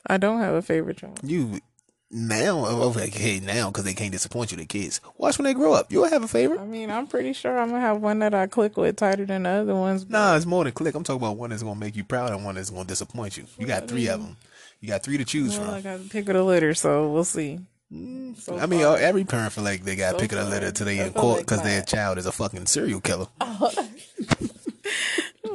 I 0.07 0.17
don't 0.17 0.41
have 0.41 0.55
a 0.55 0.63
favorite 0.63 0.99
child. 0.99 1.21
You 1.23 1.61
now 2.11 2.65
oh, 2.67 2.95
okay 2.97 3.41
now 3.41 3.71
because 3.71 3.85
they 3.85 3.95
can't 3.95 4.13
disappoint 4.13 4.51
you. 4.51 4.59
The 4.59 4.67
kids 4.67 5.01
watch 5.17 5.39
when 5.39 5.45
they 5.45 5.55
grow 5.55 5.73
up. 5.73 5.93
You'll 5.93 6.09
have 6.09 6.23
a 6.23 6.29
favorite. 6.29 6.61
I 6.61 6.65
mean, 6.65 6.91
I'm 6.91 7.07
pretty 7.07 7.33
sure 7.33 7.59
I'm 7.59 7.71
gonna 7.71 7.81
have 7.81 8.01
one 8.01 8.21
that 8.21 8.35
I 8.35 8.47
click 8.47 8.77
with 8.77 8.97
tighter 8.97 9.27
than 9.27 9.45
the 9.45 9.51
other 9.51 9.75
ones. 9.75 10.05
but- 10.05 10.13
Nah, 10.13 10.37
it's 10.37 10.47
more 10.47 10.65
than 10.65 10.73
click. 10.73 10.95
I'm 10.95 11.05
talking 11.05 11.23
about 11.23 11.37
one 11.37 11.51
that's 11.51 11.63
gonna 11.63 11.79
make 11.79 11.97
you 11.97 12.05
proud 12.05 12.33
and 12.33 12.45
one 12.45 12.55
that's 12.55 12.71
gonna 12.71 12.85
disappoint 12.85 13.37
you. 13.37 13.47
You 13.59 13.67
got 13.67 13.89
three 13.89 14.09
of 14.09 14.21
mm. 14.21 14.25
them. 14.25 14.37
You 14.81 14.89
got 14.89 15.03
three 15.03 15.19
to 15.19 15.25
choose 15.25 15.57
Well, 15.59 15.67
from. 15.67 15.75
I 15.75 15.81
got 15.81 16.03
to 16.03 16.09
pick 16.09 16.29
of 16.29 16.35
the 16.35 16.45
litter, 16.45 16.75
so 16.75 17.11
we'll 17.11 17.25
see. 17.25 17.61
Mm, 17.93 18.37
so 18.37 18.59
I 18.59 18.67
mean, 18.67 18.83
far. 18.83 18.99
every 18.99 19.25
parent 19.25 19.53
feel 19.53 19.65
like 19.65 19.85
they 19.85 19.97
got 19.97 20.13
to 20.13 20.19
So 20.19 20.21
pick 20.21 20.33
it 20.33 20.39
a 20.39 20.45
litter 20.45 20.71
till 20.71 20.87
they 20.87 20.99
in 20.99 21.13
court 21.13 21.39
like 21.39 21.47
because 21.47 21.63
their 21.63 21.83
child 21.83 22.19
is 22.19 22.27
a 22.27 22.33
fucking 22.33 22.67
serial 22.67 23.01
killer. 23.01 23.27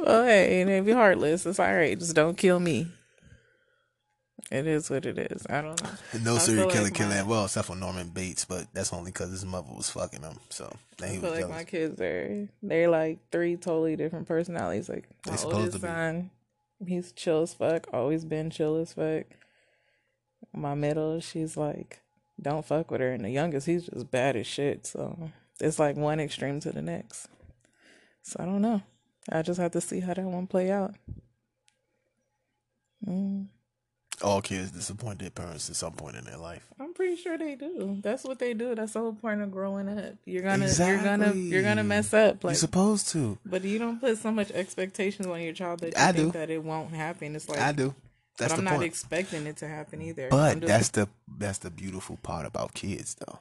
Well, 0.04 0.24
hey, 0.24 0.62
it 0.62 0.84
be 0.84 0.92
heartless. 0.92 1.46
It's 1.46 1.60
all 1.60 1.72
right. 1.72 1.96
Just 1.96 2.16
don't 2.16 2.36
kill 2.36 2.58
me. 2.58 2.88
It 4.54 4.66
is 4.66 4.90
what 4.90 5.06
it 5.06 5.16
is. 5.18 5.46
I 5.48 5.62
don't 5.62 5.82
know. 5.82 5.90
No 6.22 6.36
serial 6.38 6.68
killer 6.68 6.84
like 6.84 6.94
killing. 6.94 7.16
my- 7.16 7.22
Well, 7.22 7.44
except 7.46 7.68
for 7.68 7.74
Norman 7.76 8.10
Bates, 8.10 8.44
but 8.44 8.66
that's 8.74 8.92
only 8.92 9.10
because 9.10 9.30
his 9.30 9.46
mother 9.46 9.72
was 9.74 9.88
fucking 9.88 10.20
him. 10.20 10.38
So 10.50 10.70
I 11.02 11.06
feel 11.08 11.22
was 11.22 11.30
like 11.30 11.40
jealous. 11.40 11.50
my 11.56 11.64
kids 11.64 12.00
are 12.02 12.48
they're 12.62 12.90
like 12.90 13.18
three 13.30 13.56
totally 13.56 13.96
different 13.96 14.28
personalities. 14.28 14.90
Like 14.90 15.08
my 15.26 15.38
oldest 15.44 15.80
son, 15.80 16.30
he's 16.86 17.12
chill 17.12 17.40
as 17.42 17.54
fuck. 17.54 17.86
Always 17.94 18.26
been 18.26 18.50
chill 18.50 18.76
as 18.76 18.92
fuck. 18.92 19.24
My 20.52 20.74
middle, 20.74 21.18
she's 21.20 21.56
like, 21.56 22.00
don't 22.38 22.66
fuck 22.66 22.90
with 22.90 23.00
her, 23.00 23.10
and 23.12 23.24
the 23.24 23.30
youngest, 23.30 23.66
he's 23.66 23.86
just 23.86 24.10
bad 24.10 24.36
as 24.36 24.46
shit. 24.46 24.84
So 24.86 25.30
it's 25.60 25.78
like 25.78 25.96
one 25.96 26.20
extreme 26.20 26.60
to 26.60 26.72
the 26.72 26.82
next. 26.82 27.28
So 28.22 28.36
I 28.38 28.44
don't 28.44 28.60
know. 28.60 28.82
I 29.30 29.40
just 29.40 29.58
have 29.60 29.72
to 29.72 29.80
see 29.80 30.00
how 30.00 30.12
that 30.12 30.24
one 30.26 30.46
play 30.46 30.70
out. 30.70 30.94
Mm, 33.08 33.46
All 34.22 34.40
kids 34.40 34.70
disappoint 34.70 35.18
their 35.18 35.30
parents 35.30 35.68
at 35.68 35.76
some 35.76 35.92
point 35.92 36.16
in 36.16 36.24
their 36.24 36.36
life. 36.36 36.64
I'm 36.78 36.94
pretty 36.94 37.16
sure 37.16 37.36
they 37.36 37.56
do. 37.56 37.98
That's 38.02 38.22
what 38.24 38.38
they 38.38 38.54
do. 38.54 38.74
That's 38.74 38.92
the 38.92 39.00
whole 39.00 39.14
point 39.14 39.42
of 39.42 39.50
growing 39.50 39.88
up. 39.88 40.14
You're 40.24 40.42
gonna, 40.42 40.68
you're 40.78 41.02
gonna, 41.02 41.32
you're 41.34 41.62
gonna 41.62 41.82
mess 41.84 42.14
up. 42.14 42.44
Like, 42.44 42.52
You're 42.52 42.58
supposed 42.60 43.08
to. 43.10 43.38
But 43.44 43.64
you 43.64 43.78
don't 43.78 44.00
put 44.00 44.18
so 44.18 44.30
much 44.30 44.50
expectations 44.52 45.26
on 45.26 45.40
your 45.42 45.52
child 45.52 45.80
that 45.80 45.88
you 45.88 45.94
I 45.96 46.12
think 46.12 46.32
do. 46.32 46.38
that 46.38 46.50
it 46.50 46.62
won't 46.62 46.90
happen. 46.94 47.34
It's 47.34 47.48
like 47.48 47.58
I 47.58 47.72
do. 47.72 47.94
That's 48.38 48.52
but 48.52 48.58
I'm 48.60 48.64
not 48.64 48.74
point. 48.74 48.84
expecting 48.84 49.46
it 49.46 49.56
to 49.58 49.68
happen 49.68 50.00
either. 50.02 50.28
But 50.30 50.60
that's 50.60 50.90
the 50.90 51.08
that's 51.38 51.58
the 51.58 51.70
beautiful 51.70 52.16
part 52.22 52.46
about 52.46 52.74
kids, 52.74 53.14
though. 53.16 53.40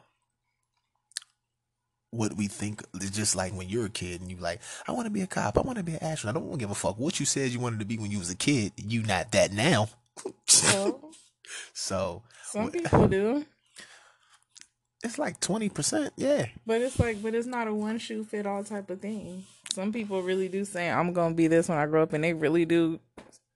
what 2.11 2.35
we 2.35 2.47
think. 2.47 2.83
is 2.99 3.09
just 3.11 3.35
like 3.35 3.53
when 3.53 3.69
you're 3.69 3.85
a 3.85 3.89
kid 3.89 4.19
and 4.21 4.29
you 4.29 4.37
like, 4.37 4.59
I 4.87 4.91
want 4.91 5.05
to 5.05 5.11
be 5.11 5.21
a 5.21 5.27
cop. 5.27 5.57
I 5.57 5.61
want 5.61 5.77
to 5.77 5.83
be 5.83 5.93
an 5.93 6.03
astronaut. 6.03 6.35
I 6.35 6.39
don't 6.39 6.49
want 6.49 6.59
to 6.59 6.63
give 6.65 6.71
a 6.71 6.75
fuck 6.75 6.97
what 6.99 7.19
you 7.19 7.25
said 7.25 7.51
you 7.51 7.59
wanted 7.59 7.79
to 7.79 7.85
be 7.85 7.97
when 7.97 8.11
you 8.11 8.19
was 8.19 8.29
a 8.29 8.35
kid. 8.35 8.73
You 8.77 9.03
not 9.03 9.31
that 9.31 9.53
now. 9.53 9.87
Well, 10.73 11.11
so 11.73 12.23
some 12.43 12.71
people 12.71 13.07
do, 13.07 13.45
it's 15.03 15.17
like 15.17 15.39
twenty 15.39 15.69
percent. 15.69 16.13
Yeah. 16.17 16.47
but 16.65 16.81
it's 16.81 16.99
like, 16.99 17.21
but 17.21 17.33
it's 17.35 17.47
not 17.47 17.67
a 17.67 17.73
one 17.73 17.97
shoe 17.97 18.23
fit 18.23 18.45
all 18.45 18.63
type 18.63 18.89
of 18.89 19.01
thing. 19.01 19.45
Some 19.73 19.93
people 19.93 20.21
really 20.21 20.47
do 20.49 20.65
say, 20.65 20.89
"I'm 20.89 21.13
gonna 21.13 21.33
be 21.35 21.47
this 21.47 21.69
when 21.69 21.77
I 21.77 21.85
grow 21.85 22.03
up," 22.03 22.13
and 22.13 22.23
they 22.23 22.33
really 22.33 22.65
do 22.65 22.99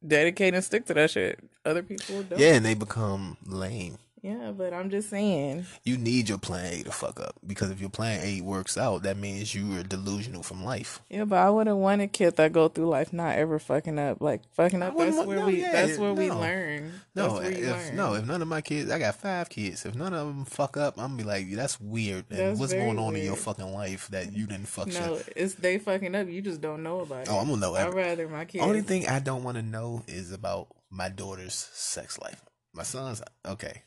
dedicate 0.06 0.54
and 0.54 0.64
stick 0.64 0.86
to 0.86 0.94
that 0.94 1.12
shit. 1.12 1.40
Other 1.66 1.84
people 1.84 2.24
don't. 2.24 2.40
Yeah, 2.40 2.54
and 2.56 2.66
they 2.66 2.74
become 2.74 3.38
lame. 3.46 3.98
Yeah, 4.26 4.54
but 4.58 4.74
I'm 4.74 4.90
just 4.90 5.12
saying. 5.12 5.68
You 5.84 5.98
need 5.98 6.30
your 6.30 6.40
plan 6.40 6.74
A 6.74 6.84
to 6.86 6.92
fuck 6.92 7.20
up 7.20 7.36
because 7.46 7.70
if 7.70 7.80
your 7.80 7.92
plan 7.92 8.22
A 8.24 8.42
works 8.42 8.76
out, 8.76 9.04
that 9.04 9.18
means 9.18 9.54
you 9.54 9.78
are 9.78 9.84
delusional 9.84 10.42
from 10.42 10.64
life. 10.64 11.00
Yeah, 11.12 11.26
but 11.26 11.38
I 11.38 11.52
wouldn't 11.52 11.78
want 11.78 12.02
a 12.02 12.08
kid 12.08 12.36
that 12.38 12.52
go 12.52 12.68
through 12.68 12.88
life 12.88 13.14
not 13.14 13.38
ever 13.38 13.60
fucking 13.60 14.00
up. 14.00 14.22
Like 14.22 14.42
fucking 14.54 14.82
up. 14.82 14.98
That's 14.98 15.24
where 15.28 15.38
no, 15.38 15.46
we. 15.46 15.62
yeah, 15.62 15.74
that's 15.74 16.00
where 16.00 16.16
we 16.16 16.30
no. 16.30 16.40
learn. 16.40 16.92
That's 17.14 17.34
No, 17.34 17.38
if 17.38 17.62
learn. 17.62 17.96
no, 17.96 18.14
if 18.16 18.26
none 18.26 18.42
of 18.42 18.48
my 18.48 18.62
kids, 18.62 18.90
I 18.90 18.98
got 18.98 19.14
five 19.14 19.48
kids. 19.48 19.86
If 19.86 19.94
none 19.94 20.16
of 20.16 20.26
them 20.26 20.46
fuck 20.46 20.76
up, 20.76 20.98
I'm 20.98 21.10
gonna 21.10 21.18
be 21.18 21.24
like, 21.24 21.52
that's 21.52 21.80
weird. 21.80 22.26
And 22.32 22.40
That's 22.40 22.60
what's 22.60 22.74
going 22.74 22.98
on 22.98 23.16
in 23.16 23.26
your 23.26 23.36
fucking 23.36 23.76
life 23.76 24.08
that 24.08 24.34
you 24.34 24.48
didn't 24.48 24.68
fuck 24.68 24.88
up? 24.88 24.94
No, 24.94 25.18
shit? 25.18 25.34
it's 25.36 25.54
they 25.54 25.78
fucking 25.78 26.16
up. 26.16 26.28
You 26.28 26.42
just 26.42 26.62
don't 26.62 26.82
know 26.82 27.02
about 27.02 27.18
oh, 27.18 27.22
it. 27.22 27.30
Oh, 27.30 27.38
I'm 27.38 27.50
gonna 27.50 27.62
know 27.62 27.76
I'd 27.76 27.94
rather 27.94 28.28
my 28.28 28.46
kids. 28.46 28.64
Only 28.64 28.82
thing 28.82 29.08
I 29.08 29.20
don't 29.20 29.44
want 29.44 29.58
to 29.58 29.64
know 29.64 30.04
is 30.08 30.32
about 30.32 30.70
my 30.90 31.10
daughter's 31.10 31.54
sex 31.54 32.18
life. 32.18 32.42
My 32.74 32.82
son's 32.82 33.22
okay. 33.46 33.84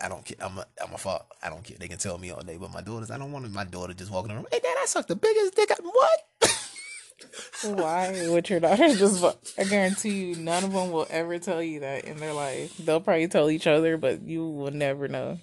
I- 0.00 0.08
don't 0.08 0.24
care. 0.24 0.36
I'm 0.40 0.58
a, 0.58 0.66
I'm 0.84 0.92
a 0.94 0.98
fuck. 0.98 1.34
I 1.42 1.48
don't 1.48 1.64
care. 1.64 1.76
They 1.78 1.88
can 1.88 1.98
tell 1.98 2.18
me 2.18 2.30
all 2.30 2.42
day, 2.42 2.56
but 2.58 2.72
my 2.72 2.80
daughters, 2.82 3.10
I 3.10 3.18
don't 3.18 3.32
want 3.32 3.50
my 3.52 3.64
daughter 3.64 3.94
just 3.94 4.10
walking 4.10 4.32
around. 4.32 4.46
Hey, 4.52 4.60
dad, 4.62 4.76
I 4.80 4.84
sucked 4.86 5.08
the 5.08 5.16
biggest 5.16 5.54
dick. 5.56 5.70
I-" 5.70 5.76
What? 5.82 6.20
Why 7.62 8.28
would 8.28 8.48
your 8.48 8.60
daughter 8.60 8.94
just? 8.94 9.20
fu- 9.20 9.60
I 9.60 9.64
guarantee 9.64 10.10
you, 10.26 10.36
none 10.36 10.62
of 10.64 10.72
them 10.72 10.92
will 10.92 11.06
ever 11.10 11.38
tell 11.38 11.62
you 11.62 11.80
that 11.80 12.04
in 12.04 12.18
their 12.18 12.32
life. 12.32 12.76
They'll 12.78 13.00
probably 13.00 13.26
tell 13.28 13.50
each 13.50 13.66
other, 13.66 13.96
but 13.96 14.22
you 14.22 14.46
will 14.48 14.70
never 14.70 15.08
know. 15.08 15.38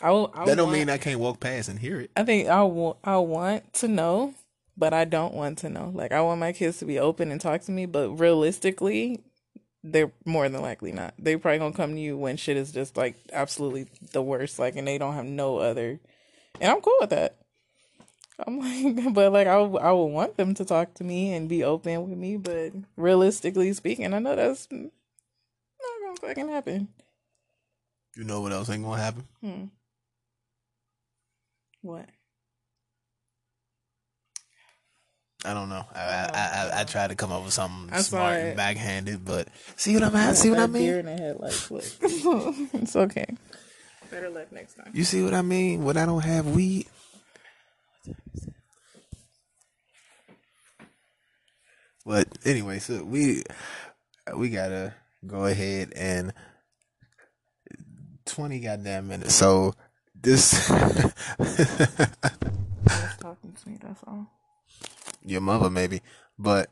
I 0.00 0.10
will. 0.10 0.30
I 0.34 0.44
that 0.46 0.56
don't 0.56 0.66
want- 0.68 0.78
mean 0.78 0.90
I 0.90 0.98
can't 0.98 1.18
walk 1.20 1.40
past 1.40 1.68
and 1.68 1.78
hear 1.78 2.00
it. 2.00 2.10
I 2.16 2.24
think 2.24 2.48
I 2.48 2.62
want. 2.62 2.98
I 3.04 3.16
want 3.18 3.72
to 3.74 3.88
know, 3.88 4.34
but 4.76 4.92
I 4.94 5.04
don't 5.04 5.34
want 5.34 5.58
to 5.58 5.68
know. 5.70 5.90
Like 5.94 6.12
I 6.12 6.20
want 6.20 6.40
my 6.40 6.52
kids 6.52 6.78
to 6.78 6.84
be 6.84 6.98
open 6.98 7.30
and 7.32 7.40
talk 7.40 7.62
to 7.62 7.72
me, 7.72 7.86
but 7.86 8.10
realistically, 8.10 9.20
they're 9.84 10.12
more 10.24 10.48
than 10.48 10.62
likely 10.62 10.92
not. 10.92 11.14
They 11.18 11.36
probably 11.36 11.58
gonna 11.58 11.74
come 11.74 11.94
to 11.94 12.00
you 12.00 12.16
when 12.16 12.36
shit 12.36 12.56
is 12.56 12.72
just 12.72 12.96
like 12.96 13.16
absolutely 13.32 13.86
the 14.12 14.22
worst, 14.22 14.58
like, 14.58 14.76
and 14.76 14.86
they 14.86 14.98
don't 14.98 15.14
have 15.14 15.24
no 15.24 15.58
other. 15.58 16.00
And 16.60 16.70
I'm 16.70 16.80
cool 16.80 16.96
with 17.00 17.10
that. 17.10 17.36
I'm 18.46 18.58
like, 18.58 19.14
but 19.14 19.32
like 19.32 19.46
I 19.46 19.54
I 19.54 19.92
would 19.92 20.04
want 20.06 20.36
them 20.36 20.54
to 20.54 20.64
talk 20.64 20.94
to 20.94 21.04
me 21.04 21.32
and 21.34 21.48
be 21.48 21.64
open 21.64 22.08
with 22.08 22.18
me, 22.18 22.36
but 22.36 22.72
realistically 22.96 23.72
speaking, 23.72 24.12
I 24.14 24.18
know 24.18 24.36
that's 24.36 24.68
not 24.70 24.90
gonna 26.02 26.16
fucking 26.20 26.48
happen. 26.48 26.88
You 28.16 28.24
know 28.24 28.40
what 28.40 28.52
else 28.52 28.68
ain't 28.70 28.84
gonna 28.84 29.02
happen? 29.02 29.28
Hmm. 29.40 29.64
What? 31.80 32.08
I 35.44 35.54
don't 35.54 35.68
know. 35.68 35.84
I 35.94 36.00
I, 36.00 36.02
oh, 36.02 36.30
I, 36.34 36.76
I, 36.78 36.80
I 36.80 36.84
tried 36.84 37.08
to 37.08 37.16
come 37.16 37.32
up 37.32 37.42
with 37.44 37.52
something 37.52 37.92
smart 37.98 38.36
it. 38.36 38.44
and 38.48 38.56
backhanded, 38.56 39.24
but 39.24 39.48
see 39.76 39.94
what 39.94 40.04
I'm 40.04 40.14
at? 40.14 40.36
See 40.36 40.50
what 40.50 40.60
I 40.60 40.66
deer 40.66 41.02
mean? 41.02 41.06
in 41.08 41.16
the 41.16 41.22
headlights. 41.22 41.70
It's 42.80 42.94
okay. 42.94 43.26
Better 44.10 44.30
luck 44.30 44.52
next 44.52 44.74
time. 44.74 44.90
You 44.94 45.04
see 45.04 45.22
what 45.22 45.34
I 45.34 45.42
mean? 45.42 45.84
When 45.84 45.96
I 45.96 46.06
don't 46.06 46.22
have 46.22 46.46
weed. 46.46 46.86
But 52.04 52.28
anyway, 52.44 52.78
so 52.78 53.02
we 53.04 53.42
we 54.36 54.50
gotta 54.50 54.94
go 55.26 55.46
ahead 55.46 55.92
and 55.96 56.32
twenty 58.26 58.60
goddamn 58.60 59.08
minutes. 59.08 59.34
So 59.34 59.74
this 60.14 60.68
talking 63.20 63.52
to 63.52 63.68
me. 63.68 63.78
That's 63.80 64.02
all. 64.06 64.30
Your 65.24 65.40
mother 65.40 65.70
maybe, 65.70 66.02
but 66.38 66.70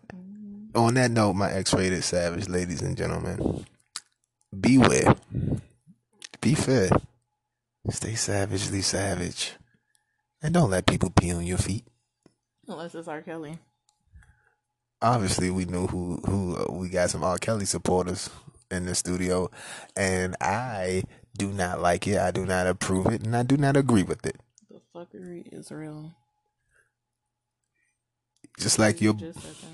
on 0.75 0.95
that 0.95 1.11
note, 1.11 1.35
my 1.35 1.51
X-rated 1.51 2.05
savage, 2.05 2.49
ladies 2.49 2.83
and 2.83 2.97
gentlemen, 2.97 3.65
beware, 4.59 5.15
be 6.41 6.55
fair, 6.55 6.91
stay 7.91 8.15
savagely 8.15 8.81
savage, 8.83 9.53
and 10.43 10.55
don't 10.55 10.71
let 10.71 10.87
people 10.87 11.11
pee 11.11 11.33
on 11.33 11.45
your 11.45 11.59
feet. 11.59 11.85
Unless 12.69 12.95
it's 12.95 13.09
R. 13.09 13.21
Kelly. 13.23 13.59
obviously 15.03 15.51
we 15.51 15.65
knew 15.65 15.87
who 15.89 16.21
who 16.27 16.57
uh, 16.57 16.73
we 16.73 16.89
got 16.89 17.11
some 17.11 17.25
R. 17.25 17.39
Kelly 17.39 17.65
supporters 17.65 18.31
in 18.71 18.87
the 18.87 18.95
studio, 18.95 19.51
and 19.97 20.37
I 20.41 21.03
do 21.37 21.49
not 21.49 21.81
like 21.81 22.07
it. 22.07 22.19
I 22.19 22.31
do 22.31 22.47
not 22.47 22.67
approve 22.67 23.07
it, 23.07 23.23
and 23.25 23.35
I 23.37 23.43
do 23.43 23.57
not 23.57 23.77
agree 23.77 24.05
with 24.05 24.25
it. 24.25 24.37
The 24.71 24.81
fuckery 24.95 25.53
is 25.53 25.73
real. 25.73 26.13
Just 28.61 28.79
like 28.79 29.01
You 29.01 29.17
your 29.19 29.33
just 29.33 29.65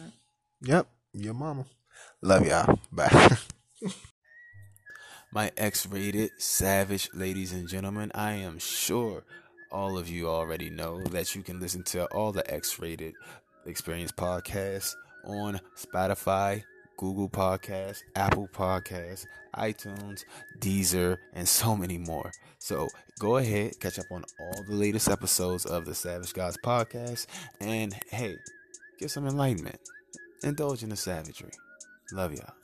yep, 0.62 0.86
your 1.12 1.34
mama. 1.34 1.66
Love 2.22 2.46
y'all. 2.46 2.78
Bye. 2.92 3.36
My 5.32 5.50
X 5.56 5.86
rated 5.86 6.30
savage 6.38 7.10
ladies 7.12 7.52
and 7.52 7.68
gentlemen, 7.68 8.12
I 8.14 8.34
am 8.34 8.60
sure 8.60 9.24
all 9.72 9.98
of 9.98 10.08
you 10.08 10.28
already 10.28 10.70
know 10.70 11.02
that 11.02 11.34
you 11.34 11.42
can 11.42 11.58
listen 11.58 11.82
to 11.84 12.06
all 12.06 12.30
the 12.30 12.48
X 12.48 12.78
rated 12.78 13.14
experience 13.66 14.12
podcasts 14.12 14.94
on 15.24 15.60
Spotify, 15.76 16.62
Google 16.96 17.28
Podcasts, 17.28 18.02
Apple 18.14 18.48
Podcasts, 18.54 19.26
iTunes, 19.56 20.24
Deezer, 20.60 21.18
and 21.32 21.48
so 21.48 21.76
many 21.76 21.98
more. 21.98 22.30
So 22.58 22.88
go 23.18 23.38
ahead, 23.38 23.80
catch 23.80 23.98
up 23.98 24.06
on 24.12 24.24
all 24.40 24.62
the 24.68 24.74
latest 24.74 25.08
episodes 25.08 25.66
of 25.66 25.84
the 25.86 25.94
Savage 25.94 26.32
Gods 26.32 26.56
podcast, 26.64 27.26
and 27.60 27.92
hey, 28.10 28.36
get 28.98 29.10
some 29.10 29.26
enlightenment. 29.26 29.78
Indulge 30.42 30.82
in 30.82 30.88
the 30.88 30.96
savagery. 30.96 31.52
Love 32.12 32.32
y'all. 32.32 32.54